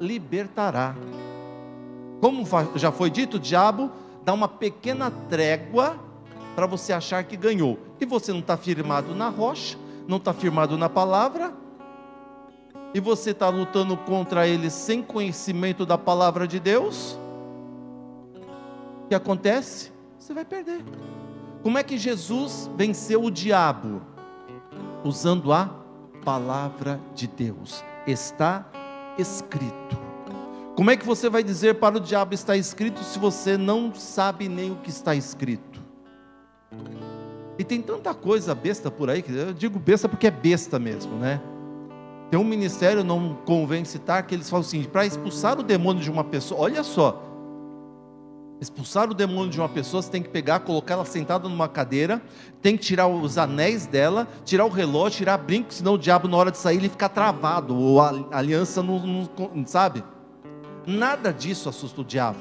libertará. 0.00 0.94
Como 2.22 2.42
já 2.74 2.90
foi 2.90 3.10
dito, 3.10 3.36
o 3.36 3.38
diabo 3.38 3.90
dá 4.24 4.32
uma 4.32 4.48
pequena 4.48 5.10
trégua 5.28 5.98
para 6.56 6.64
você 6.64 6.94
achar 6.94 7.22
que 7.24 7.36
ganhou. 7.36 7.78
E 8.00 8.06
você 8.06 8.32
não 8.32 8.40
está 8.40 8.56
firmado 8.56 9.14
na 9.14 9.28
rocha, 9.28 9.76
não 10.08 10.16
está 10.16 10.32
firmado 10.32 10.78
na 10.78 10.88
palavra, 10.88 11.52
e 12.94 13.00
você 13.00 13.32
está 13.32 13.48
lutando 13.48 13.96
contra 13.96 14.46
ele 14.46 14.70
sem 14.70 15.02
conhecimento 15.02 15.84
da 15.84 15.98
palavra 15.98 16.46
de 16.46 16.60
Deus, 16.60 17.18
o 19.04 19.08
que 19.08 19.14
acontece? 19.16 19.92
Você 20.16 20.32
vai 20.32 20.44
perder. 20.44 20.82
Como 21.62 21.76
é 21.76 21.82
que 21.82 21.98
Jesus 21.98 22.70
venceu 22.76 23.24
o 23.24 23.30
diabo? 23.32 24.00
Usando 25.02 25.52
a 25.52 25.68
palavra 26.24 27.00
de 27.14 27.26
Deus. 27.26 27.84
Está 28.06 28.64
escrito. 29.18 29.98
Como 30.76 30.90
é 30.90 30.96
que 30.96 31.04
você 31.04 31.28
vai 31.28 31.42
dizer 31.42 31.74
para 31.74 31.96
o 31.96 32.00
diabo 32.00 32.32
está 32.32 32.56
escrito 32.56 33.02
se 33.02 33.18
você 33.18 33.56
não 33.56 33.92
sabe 33.92 34.48
nem 34.48 34.70
o 34.70 34.76
que 34.76 34.90
está 34.90 35.14
escrito? 35.14 35.82
E 37.58 37.64
tem 37.64 37.82
tanta 37.82 38.14
coisa 38.14 38.54
besta 38.54 38.90
por 38.90 39.10
aí, 39.10 39.24
eu 39.28 39.52
digo 39.52 39.78
besta 39.78 40.08
porque 40.08 40.26
é 40.26 40.30
besta 40.30 40.78
mesmo, 40.78 41.16
né? 41.16 41.40
Tem 42.30 42.40
um 42.40 42.44
ministério, 42.44 43.04
não 43.04 43.36
convém 43.44 43.84
citar, 43.84 44.26
que 44.26 44.34
eles 44.34 44.48
falam 44.48 44.64
assim: 44.64 44.82
para 44.84 45.06
expulsar 45.06 45.58
o 45.58 45.62
demônio 45.62 46.02
de 46.02 46.10
uma 46.10 46.24
pessoa, 46.24 46.60
olha 46.60 46.82
só, 46.82 47.22
expulsar 48.60 49.10
o 49.10 49.14
demônio 49.14 49.50
de 49.50 49.60
uma 49.60 49.68
pessoa, 49.68 50.02
você 50.02 50.10
tem 50.10 50.22
que 50.22 50.28
pegar, 50.28 50.60
colocar 50.60 50.94
ela 50.94 51.04
sentada 51.04 51.48
numa 51.48 51.68
cadeira, 51.68 52.22
tem 52.62 52.76
que 52.76 52.84
tirar 52.84 53.06
os 53.06 53.36
anéis 53.36 53.86
dela, 53.86 54.26
tirar 54.44 54.64
o 54.64 54.68
relógio, 54.68 55.18
tirar 55.18 55.38
brinco, 55.38 55.72
senão 55.72 55.94
o 55.94 55.98
diabo 55.98 56.28
na 56.28 56.36
hora 56.36 56.50
de 56.50 56.58
sair 56.58 56.78
ele 56.78 56.88
fica 56.88 57.08
travado, 57.08 57.76
ou 57.76 58.00
a 58.00 58.12
aliança 58.32 58.82
não, 58.82 59.28
não 59.54 59.66
sabe? 59.66 60.02
Nada 60.86 61.32
disso 61.32 61.68
assusta 61.68 62.00
o 62.00 62.04
diabo. 62.04 62.38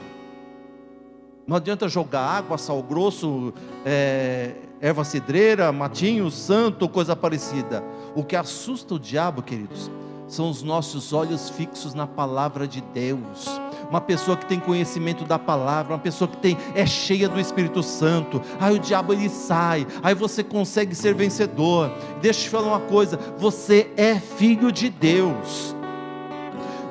Não 1.46 1.58
adianta 1.58 1.90
jogar 1.90 2.22
água, 2.22 2.58
sal 2.58 2.82
grosso, 2.82 3.54
é, 3.86 4.56
erva 4.84 5.06
cidreira, 5.06 5.72
matinho, 5.72 6.30
santo, 6.30 6.90
coisa 6.90 7.16
parecida. 7.16 7.82
O 8.14 8.22
que 8.22 8.36
assusta 8.36 8.96
o 8.96 9.00
diabo, 9.00 9.42
queridos, 9.42 9.90
são 10.28 10.50
os 10.50 10.62
nossos 10.62 11.14
olhos 11.14 11.50
fixos 11.50 11.94
na 11.94 12.06
palavra 12.06 12.68
de 12.68 12.82
Deus. 12.94 13.48
Uma 13.90 14.02
pessoa 14.02 14.36
que 14.36 14.46
tem 14.46 14.60
conhecimento 14.60 15.24
da 15.24 15.40
palavra, 15.40 15.94
uma 15.94 16.00
pessoa 16.00 16.28
que 16.28 16.36
tem 16.36 16.58
é 16.76 16.86
cheia 16.86 17.30
do 17.30 17.40
Espírito 17.40 17.82
Santo. 17.82 18.42
Aí 18.60 18.76
o 18.76 18.80
diabo 18.80 19.14
ele 19.14 19.30
sai, 19.30 19.88
aí 20.04 20.14
você 20.14 20.44
consegue 20.44 20.94
ser 20.94 21.16
vencedor. 21.16 21.90
Deixa 22.22 22.42
eu 22.42 22.44
te 22.44 22.50
falar 22.50 22.68
uma 22.68 22.82
coisa, 22.82 23.18
você 23.38 23.90
é 23.96 24.20
filho 24.20 24.70
de 24.70 24.90
Deus. 24.90 25.74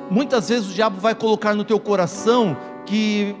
Muitas 0.09 0.49
vezes 0.49 0.71
o 0.71 0.73
diabo 0.73 0.99
vai 0.99 1.13
colocar 1.13 1.53
no 1.53 1.63
teu 1.63 1.79
coração 1.79 2.57
que 2.87 3.35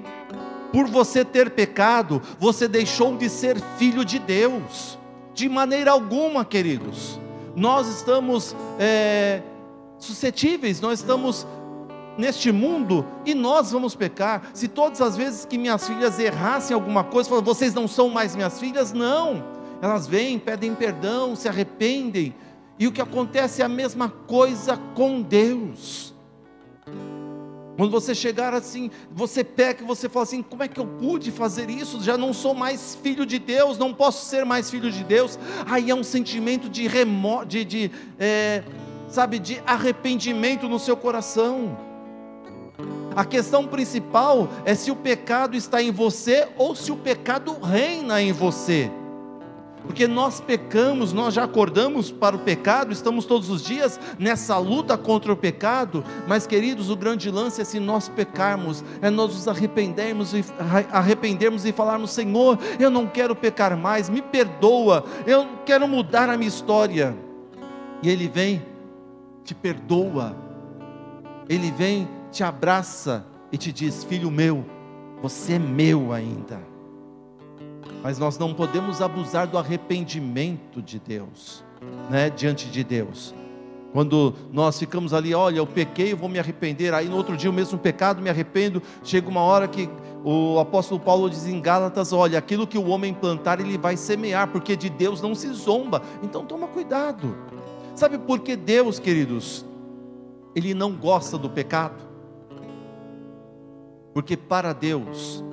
por 0.73 0.87
você 0.87 1.23
ter 1.23 1.51
pecado, 1.51 2.19
você 2.39 2.67
deixou 2.67 3.15
de 3.15 3.29
ser 3.29 3.61
filho 3.77 4.03
de 4.03 4.17
Deus. 4.17 4.97
De 5.31 5.47
maneira 5.47 5.91
alguma, 5.91 6.43
queridos. 6.43 7.19
Nós 7.55 7.87
estamos 7.87 8.55
é, 8.79 9.43
suscetíveis, 9.99 10.81
nós 10.81 10.99
estamos 10.99 11.45
neste 12.17 12.51
mundo 12.51 13.05
e 13.23 13.35
nós 13.35 13.71
vamos 13.71 13.95
pecar. 13.95 14.49
Se 14.51 14.67
todas 14.67 14.99
as 14.99 15.15
vezes 15.15 15.45
que 15.45 15.59
minhas 15.59 15.87
filhas 15.87 16.17
errassem 16.17 16.73
alguma 16.73 17.03
coisa, 17.03 17.29
falam, 17.29 17.43
vocês 17.43 17.75
não 17.75 17.87
são 17.87 18.09
mais 18.09 18.35
minhas 18.35 18.59
filhas, 18.59 18.91
não. 18.91 19.43
Elas 19.79 20.07
vêm, 20.07 20.39
pedem 20.39 20.73
perdão, 20.73 21.35
se 21.35 21.47
arrependem. 21.47 22.33
E 22.79 22.87
o 22.87 22.91
que 22.91 23.01
acontece 23.01 23.61
é 23.61 23.65
a 23.65 23.69
mesma 23.69 24.09
coisa 24.09 24.75
com 24.95 25.21
Deus. 25.21 26.12
Quando 27.75 27.91
você 27.91 28.13
chegar 28.13 28.53
assim, 28.53 28.91
você 29.11 29.43
peca 29.43 29.83
e 29.83 29.87
você 29.87 30.07
fala 30.07 30.23
assim: 30.23 30.43
como 30.43 30.63
é 30.63 30.67
que 30.67 30.79
eu 30.79 30.85
pude 30.85 31.31
fazer 31.31 31.69
isso? 31.69 32.01
Já 32.03 32.17
não 32.17 32.33
sou 32.33 32.53
mais 32.53 32.95
filho 33.01 33.25
de 33.25 33.39
Deus, 33.39 33.77
não 33.77 33.93
posso 33.93 34.25
ser 34.25 34.45
mais 34.45 34.69
filho 34.69 34.91
de 34.91 35.03
Deus. 35.03 35.39
Aí 35.65 35.89
é 35.89 35.95
um 35.95 36.03
sentimento 36.03 36.69
de 36.69 36.87
remo, 36.87 37.43
de, 37.45 37.65
de 37.65 37.91
é, 38.19 38.63
sabe, 39.09 39.39
de 39.39 39.61
arrependimento 39.65 40.67
no 40.67 40.77
seu 40.77 40.95
coração. 40.95 41.77
A 43.15 43.25
questão 43.25 43.67
principal 43.67 44.49
é 44.65 44.73
se 44.73 44.89
o 44.89 44.95
pecado 44.95 45.55
está 45.55 45.81
em 45.81 45.91
você 45.91 46.47
ou 46.57 46.75
se 46.75 46.91
o 46.91 46.95
pecado 46.95 47.57
reina 47.59 48.21
em 48.21 48.31
você 48.31 48.89
porque 49.83 50.07
nós 50.07 50.39
pecamos, 50.39 51.11
nós 51.11 51.33
já 51.33 51.43
acordamos 51.43 52.09
para 52.11 52.35
o 52.35 52.39
pecado, 52.39 52.91
estamos 52.91 53.25
todos 53.25 53.49
os 53.49 53.63
dias 53.63 53.99
nessa 54.17 54.57
luta 54.57 54.97
contra 54.97 55.31
o 55.31 55.37
pecado, 55.37 56.03
mas 56.27 56.47
queridos, 56.47 56.89
o 56.89 56.95
grande 56.95 57.29
lance 57.29 57.61
é 57.61 57.65
se 57.65 57.79
nós 57.79 58.07
pecarmos, 58.07 58.83
é 59.01 59.09
nós 59.09 59.33
nos 59.33 59.47
arrependermos 59.47 60.33
e, 60.33 60.43
arrependermos 60.91 61.65
e 61.65 61.71
falarmos: 61.71 62.11
Senhor, 62.11 62.57
eu 62.79 62.89
não 62.89 63.05
quero 63.05 63.35
pecar 63.35 63.77
mais, 63.77 64.09
me 64.09 64.21
perdoa, 64.21 65.03
eu 65.27 65.47
quero 65.65 65.87
mudar 65.87 66.29
a 66.29 66.37
minha 66.37 66.47
história. 66.47 67.15
E 68.01 68.09
Ele 68.09 68.27
vem, 68.27 68.65
te 69.43 69.53
perdoa, 69.53 70.35
Ele 71.47 71.71
vem, 71.71 72.07
te 72.31 72.43
abraça 72.43 73.25
e 73.51 73.57
te 73.57 73.71
diz: 73.71 74.03
Filho 74.05 74.31
meu, 74.31 74.65
você 75.21 75.53
é 75.53 75.59
meu 75.59 76.13
ainda 76.13 76.72
mas 78.03 78.19
nós 78.19 78.37
não 78.37 78.53
podemos 78.53 79.01
abusar 79.01 79.47
do 79.47 79.57
arrependimento 79.57 80.81
de 80.81 80.99
Deus, 80.99 81.63
né, 82.09 82.29
diante 82.29 82.69
de 82.69 82.83
Deus. 82.83 83.33
Quando 83.93 84.33
nós 84.51 84.77
ficamos 84.77 85.13
ali, 85.13 85.33
olha, 85.33 85.59
eu 85.59 85.67
pequei, 85.67 86.11
eu 86.11 86.17
vou 86.17 86.27
me 86.27 86.37
arrepender, 86.37 86.93
aí 86.93 87.07
no 87.07 87.15
outro 87.15 87.37
dia 87.37 87.49
o 87.49 87.53
mesmo 87.53 87.77
pecado, 87.77 88.21
me 88.21 88.29
arrependo, 88.29 88.83
chega 89.03 89.29
uma 89.29 89.39
hora 89.39 89.69
que 89.69 89.89
o 90.21 90.59
apóstolo 90.59 90.99
Paulo 90.99 91.29
diz 91.29 91.47
em 91.47 91.61
Gálatas, 91.61 92.11
olha, 92.11 92.37
aquilo 92.37 92.67
que 92.67 92.77
o 92.77 92.87
homem 92.87 93.13
plantar, 93.13 93.61
ele 93.61 93.77
vai 93.77 93.95
semear, 93.95 94.49
porque 94.49 94.75
de 94.75 94.89
Deus 94.89 95.21
não 95.21 95.33
se 95.33 95.47
zomba. 95.53 96.01
Então 96.21 96.45
toma 96.45 96.67
cuidado. 96.67 97.37
Sabe 97.95 98.17
por 98.17 98.39
que 98.39 98.55
Deus, 98.55 98.99
queridos, 98.99 99.65
ele 100.55 100.73
não 100.73 100.93
gosta 100.93 101.37
do 101.37 101.49
pecado? 101.49 102.01
Porque 104.13 104.35
para 104.35 104.73
Deus, 104.73 105.43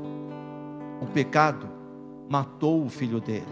o 1.00 1.06
pecado 1.06 1.69
matou 2.30 2.84
o 2.84 2.88
filho 2.88 3.20
dele. 3.20 3.44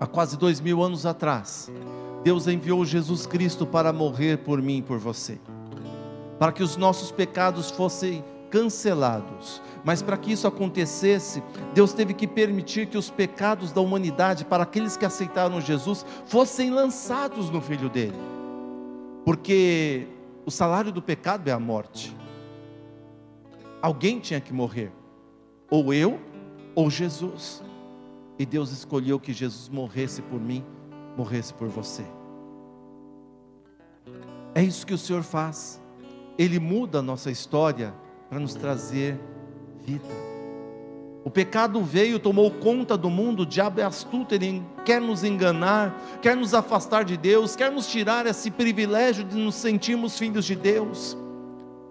Há 0.00 0.06
quase 0.06 0.38
dois 0.38 0.58
mil 0.58 0.82
anos 0.82 1.04
atrás, 1.04 1.70
Deus 2.24 2.48
enviou 2.48 2.82
Jesus 2.84 3.26
Cristo 3.26 3.66
para 3.66 3.92
morrer 3.92 4.38
por 4.38 4.60
mim 4.62 4.78
e 4.78 4.82
por 4.82 4.98
você, 4.98 5.38
para 6.38 6.50
que 6.50 6.62
os 6.62 6.78
nossos 6.78 7.12
pecados 7.12 7.70
fossem 7.70 8.24
cancelados. 8.50 9.60
Mas 9.84 10.00
para 10.00 10.16
que 10.16 10.32
isso 10.32 10.46
acontecesse, 10.46 11.42
Deus 11.74 11.92
teve 11.92 12.14
que 12.14 12.26
permitir 12.26 12.86
que 12.86 12.96
os 12.96 13.10
pecados 13.10 13.70
da 13.70 13.80
humanidade, 13.80 14.44
para 14.44 14.62
aqueles 14.62 14.96
que 14.96 15.04
aceitaram 15.04 15.60
Jesus, 15.60 16.06
fossem 16.26 16.70
lançados 16.70 17.50
no 17.50 17.60
filho 17.60 17.90
dele. 17.90 18.16
Porque 19.24 20.06
o 20.46 20.50
salário 20.50 20.90
do 20.90 21.02
pecado 21.02 21.48
é 21.48 21.52
a 21.52 21.58
morte. 21.58 22.16
Alguém 23.80 24.20
tinha 24.20 24.40
que 24.40 24.52
morrer. 24.52 24.92
Ou 25.68 25.92
eu, 25.92 26.20
ou 26.74 26.90
Jesus. 26.90 27.62
E 28.38 28.46
Deus 28.46 28.70
escolheu 28.72 29.20
que 29.20 29.32
Jesus 29.32 29.68
morresse 29.68 30.22
por 30.22 30.40
mim, 30.40 30.64
morresse 31.16 31.52
por 31.54 31.68
você. 31.68 32.04
É 34.54 34.62
isso 34.62 34.86
que 34.86 34.94
o 34.94 34.98
Senhor 34.98 35.22
faz. 35.22 35.80
Ele 36.38 36.58
muda 36.58 36.98
a 36.98 37.02
nossa 37.02 37.30
história 37.30 37.94
para 38.28 38.38
nos 38.38 38.54
trazer 38.54 39.18
vida. 39.84 40.32
O 41.24 41.30
pecado 41.30 41.80
veio, 41.82 42.18
tomou 42.18 42.50
conta 42.50 42.96
do 42.96 43.08
mundo, 43.08 43.42
o 43.42 43.46
diabo 43.46 43.80
é 43.80 43.84
astuto, 43.84 44.34
ele 44.34 44.62
quer 44.84 45.00
nos 45.00 45.22
enganar, 45.22 46.18
quer 46.20 46.36
nos 46.36 46.52
afastar 46.52 47.04
de 47.04 47.16
Deus, 47.16 47.54
quer 47.54 47.70
nos 47.70 47.86
tirar 47.86 48.26
esse 48.26 48.50
privilégio 48.50 49.22
de 49.22 49.36
nos 49.36 49.54
sentirmos 49.54 50.18
filhos 50.18 50.44
de 50.44 50.56
Deus. 50.56 51.16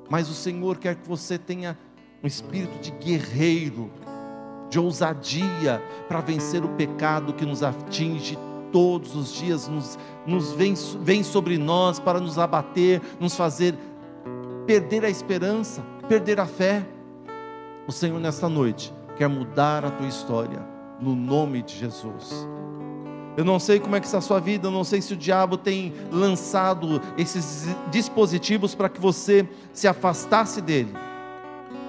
Mas 0.10 0.30
o 0.30 0.34
Senhor 0.34 0.78
quer 0.78 0.96
que 0.96 1.08
você 1.08 1.38
tenha 1.38 1.78
um 2.22 2.28
espírito 2.28 2.78
de 2.80 2.92
guerreiro, 2.92 3.90
de 4.72 4.80
ousadia 4.80 5.84
para 6.08 6.22
vencer 6.22 6.64
o 6.64 6.70
pecado 6.70 7.34
que 7.34 7.46
nos 7.46 7.62
atinge 7.62 8.40
todos 8.72 9.18
os 9.18 9.34
dias, 9.34 9.68
nos, 9.68 10.00
nos 10.26 10.54
vem, 10.54 10.74
vem 11.02 11.24
sobre 11.24 11.58
nós 11.58 12.00
para 12.00 12.22
nos 12.22 12.40
abater, 12.40 13.02
nos 13.20 13.36
fazer 13.36 13.76
perder 14.66 15.04
a 15.04 15.10
esperança, 15.10 15.84
perder 16.08 16.40
a 16.40 16.46
fé. 16.46 16.88
O 17.86 17.92
Senhor, 17.92 18.18
nesta 18.18 18.48
noite, 18.48 18.94
quer 19.18 19.28
mudar 19.28 19.84
a 19.84 19.92
tua 19.92 20.08
história, 20.08 20.66
no 21.02 21.18
nome 21.18 21.62
de 21.62 21.78
Jesus. 21.78 22.48
Eu 23.36 23.44
não 23.44 23.60
sei 23.60 23.78
como 23.78 23.98
é 23.98 24.00
que 24.00 24.06
está 24.06 24.20
a 24.20 24.22
sua 24.22 24.40
vida, 24.40 24.68
eu 24.68 24.72
não 24.72 24.86
sei 24.86 25.02
se 25.02 25.14
o 25.14 25.18
diabo 25.18 25.58
tem 25.58 25.94
lançado 26.10 27.02
esses 27.18 27.68
dispositivos 27.90 28.74
para 28.74 28.88
que 28.88 29.02
você 29.02 29.46
se 29.74 29.86
afastasse 29.86 30.62
dele, 30.62 30.94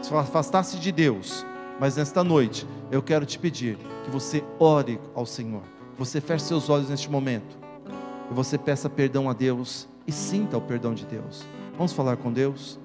se 0.00 0.12
afastasse 0.12 0.78
de 0.78 0.90
Deus 0.90 1.46
mas 1.78 1.96
nesta 1.96 2.22
noite, 2.22 2.66
eu 2.90 3.02
quero 3.02 3.26
te 3.26 3.38
pedir 3.38 3.76
que 4.04 4.10
você 4.10 4.44
ore 4.58 5.00
ao 5.14 5.26
Senhor. 5.26 5.62
Você 5.98 6.20
feche 6.20 6.44
seus 6.44 6.68
olhos 6.68 6.88
neste 6.88 7.10
momento. 7.10 7.58
E 8.30 8.34
você 8.34 8.56
peça 8.56 8.88
perdão 8.88 9.28
a 9.28 9.32
Deus 9.32 9.88
e 10.06 10.12
sinta 10.12 10.56
o 10.56 10.60
perdão 10.60 10.94
de 10.94 11.04
Deus. 11.06 11.44
Vamos 11.76 11.92
falar 11.92 12.16
com 12.16 12.32
Deus? 12.32 12.78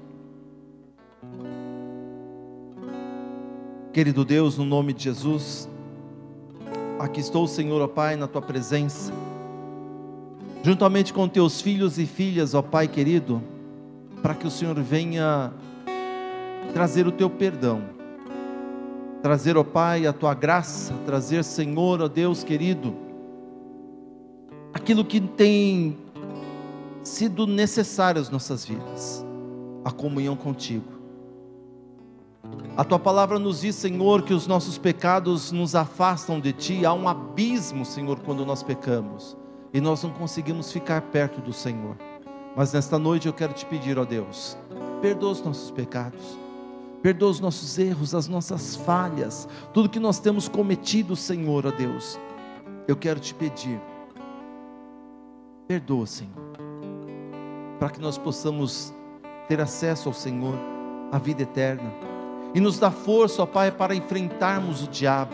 Querido 3.91 4.23
Deus, 4.23 4.57
no 4.57 4.65
nome 4.65 4.93
de 4.93 5.05
Jesus, 5.05 5.67
aqui 6.99 7.19
estou, 7.19 7.47
Senhor, 7.47 7.81
ó 7.81 7.87
Pai, 7.87 8.15
na 8.15 8.27
tua 8.27 8.43
presença, 8.43 9.11
juntamente 10.61 11.11
com 11.11 11.27
teus 11.27 11.61
filhos 11.61 11.97
e 11.97 12.05
filhas, 12.05 12.53
ó 12.53 12.61
Pai 12.61 12.87
querido, 12.87 13.41
para 14.21 14.35
que 14.35 14.45
o 14.45 14.51
Senhor 14.51 14.75
venha 14.75 15.51
trazer 16.73 17.07
o 17.07 17.11
teu 17.11 17.27
perdão 17.27 17.96
trazer, 19.21 19.57
ó 19.57 19.63
Pai, 19.63 20.05
a 20.05 20.13
tua 20.13 20.33
graça, 20.33 20.93
trazer, 21.05 21.43
Senhor, 21.43 22.01
ó 22.01 22.07
Deus 22.07 22.43
querido, 22.43 22.95
aquilo 24.73 25.03
que 25.03 25.19
tem 25.19 25.97
sido 27.03 27.47
necessário 27.47 28.21
às 28.21 28.29
nossas 28.29 28.65
vidas, 28.65 29.25
a 29.83 29.91
comunhão 29.91 30.35
contigo. 30.35 30.97
A 32.75 32.83
tua 32.83 32.99
palavra 32.99 33.39
nos 33.39 33.61
diz, 33.61 33.75
Senhor, 33.75 34.21
que 34.21 34.33
os 34.33 34.45
nossos 34.45 34.77
pecados 34.77 35.51
nos 35.51 35.73
afastam 35.73 36.39
de 36.39 36.53
ti, 36.53 36.85
há 36.85 36.93
um 36.93 37.07
abismo, 37.07 37.83
Senhor, 37.83 38.19
quando 38.19 38.45
nós 38.45 38.61
pecamos. 38.61 39.35
e 39.73 39.81
nós 39.81 40.01
não 40.03 40.11
conseguimos 40.11 40.71
ficar 40.71 41.01
perto 41.01 41.41
do 41.41 41.53
Senhor. 41.53 41.95
Mas 42.55 42.73
nesta 42.73 42.97
noite 42.97 43.27
eu 43.27 43.33
quero 43.33 43.53
te 43.53 43.65
pedir, 43.65 43.99
ó 43.99 44.05
Deus, 44.05 44.57
perdoa 45.01 45.31
os 45.31 45.43
nossos 45.43 45.71
pecados, 45.71 46.37
perdoa 47.07 47.29
os 47.29 47.39
nossos 47.39 47.79
erros, 47.79 48.13
as 48.13 48.27
nossas 48.27 48.75
falhas, 48.75 49.47
tudo 49.73 49.87
que 49.87 49.97
nós 49.97 50.19
temos 50.19 50.49
cometido, 50.49 51.15
Senhor, 51.15 51.65
ó 51.65 51.71
Deus. 51.71 52.19
Eu 52.85 52.97
quero 52.97 53.17
te 53.17 53.33
pedir, 53.33 53.79
perdoa, 55.65 56.05
Senhor, 56.05 56.33
para 57.79 57.91
que 57.91 58.01
nós 58.01 58.17
possamos 58.17 58.93
ter 59.47 59.61
acesso 59.61 60.09
ao 60.09 60.13
Senhor, 60.13 60.55
à 61.09 61.17
vida 61.17 61.43
eterna, 61.43 61.89
e 62.53 62.59
nos 62.59 62.77
dá 62.77 62.91
força, 62.91 63.41
ó 63.41 63.45
Pai, 63.45 63.71
para 63.71 63.95
enfrentarmos 63.95 64.83
o 64.83 64.89
diabo. 64.89 65.31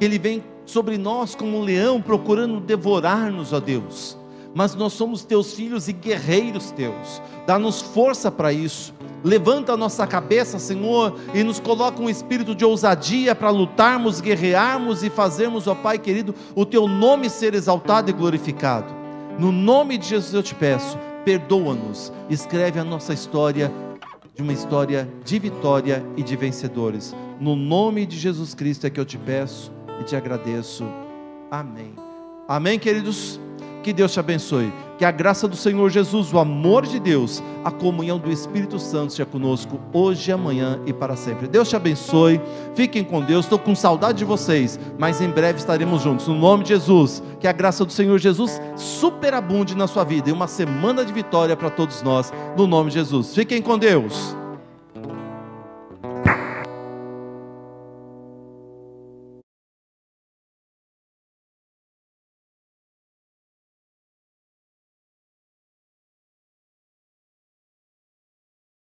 Ele 0.00 0.16
vem 0.16 0.44
sobre 0.64 0.96
nós 0.96 1.34
como 1.34 1.58
um 1.58 1.62
leão 1.62 2.00
procurando 2.00 2.60
devorar-nos, 2.60 3.52
ó 3.52 3.58
Deus 3.58 4.16
mas 4.54 4.74
nós 4.74 4.92
somos 4.92 5.24
teus 5.24 5.54
filhos 5.54 5.88
e 5.88 5.92
guerreiros 5.92 6.70
teus. 6.70 7.22
Dá-nos 7.46 7.80
força 7.80 8.30
para 8.30 8.52
isso. 8.52 8.94
Levanta 9.24 9.72
a 9.72 9.76
nossa 9.76 10.06
cabeça, 10.06 10.58
Senhor, 10.58 11.16
e 11.32 11.44
nos 11.44 11.60
coloca 11.60 12.02
um 12.02 12.10
espírito 12.10 12.54
de 12.54 12.64
ousadia 12.64 13.34
para 13.34 13.50
lutarmos, 13.50 14.20
guerrearmos 14.20 15.04
e 15.04 15.10
fazermos, 15.10 15.68
ó 15.68 15.74
Pai 15.74 15.98
querido, 15.98 16.34
o 16.54 16.66
teu 16.66 16.88
nome 16.88 17.30
ser 17.30 17.54
exaltado 17.54 18.10
e 18.10 18.12
glorificado. 18.12 18.92
No 19.38 19.52
nome 19.52 19.96
de 19.96 20.08
Jesus 20.08 20.34
eu 20.34 20.42
te 20.42 20.54
peço, 20.54 20.98
perdoa-nos, 21.24 22.12
escreve 22.28 22.80
a 22.80 22.84
nossa 22.84 23.14
história 23.14 23.72
de 24.34 24.42
uma 24.42 24.52
história 24.52 25.08
de 25.24 25.38
vitória 25.38 26.04
e 26.16 26.22
de 26.22 26.36
vencedores. 26.36 27.14
No 27.40 27.54
nome 27.54 28.04
de 28.06 28.18
Jesus 28.18 28.54
Cristo 28.54 28.86
é 28.86 28.90
que 28.90 28.98
eu 28.98 29.04
te 29.04 29.18
peço 29.18 29.72
e 30.00 30.04
te 30.04 30.16
agradeço. 30.16 30.84
Amém. 31.50 31.94
Amém, 32.48 32.78
queridos. 32.78 33.38
Que 33.82 33.92
Deus 33.92 34.12
te 34.12 34.20
abençoe. 34.20 34.72
Que 34.96 35.04
a 35.04 35.10
graça 35.10 35.48
do 35.48 35.56
Senhor 35.56 35.90
Jesus, 35.90 36.32
o 36.32 36.38
amor 36.38 36.86
de 36.86 37.00
Deus, 37.00 37.42
a 37.64 37.70
comunhão 37.70 38.18
do 38.18 38.30
Espírito 38.30 38.78
Santo 38.78 39.12
seja 39.12 39.26
conosco 39.26 39.80
hoje, 39.92 40.30
amanhã 40.30 40.78
e 40.86 40.92
para 40.92 41.16
sempre. 41.16 41.48
Deus 41.48 41.68
te 41.68 41.74
abençoe. 41.74 42.40
Fiquem 42.74 43.02
com 43.02 43.20
Deus. 43.20 43.46
Estou 43.46 43.58
com 43.58 43.74
saudade 43.74 44.18
de 44.18 44.24
vocês, 44.24 44.78
mas 44.98 45.20
em 45.20 45.28
breve 45.28 45.58
estaremos 45.58 46.02
juntos. 46.02 46.28
No 46.28 46.34
nome 46.34 46.62
de 46.62 46.70
Jesus. 46.70 47.22
Que 47.40 47.48
a 47.48 47.52
graça 47.52 47.84
do 47.84 47.92
Senhor 47.92 48.18
Jesus 48.18 48.60
superabunde 48.76 49.74
na 49.74 49.88
sua 49.88 50.04
vida 50.04 50.30
e 50.30 50.32
uma 50.32 50.46
semana 50.46 51.04
de 51.04 51.12
vitória 51.12 51.56
para 51.56 51.70
todos 51.70 52.02
nós. 52.02 52.32
No 52.56 52.66
nome 52.66 52.90
de 52.90 52.94
Jesus. 52.94 53.34
Fiquem 53.34 53.60
com 53.60 53.76
Deus. 53.76 54.41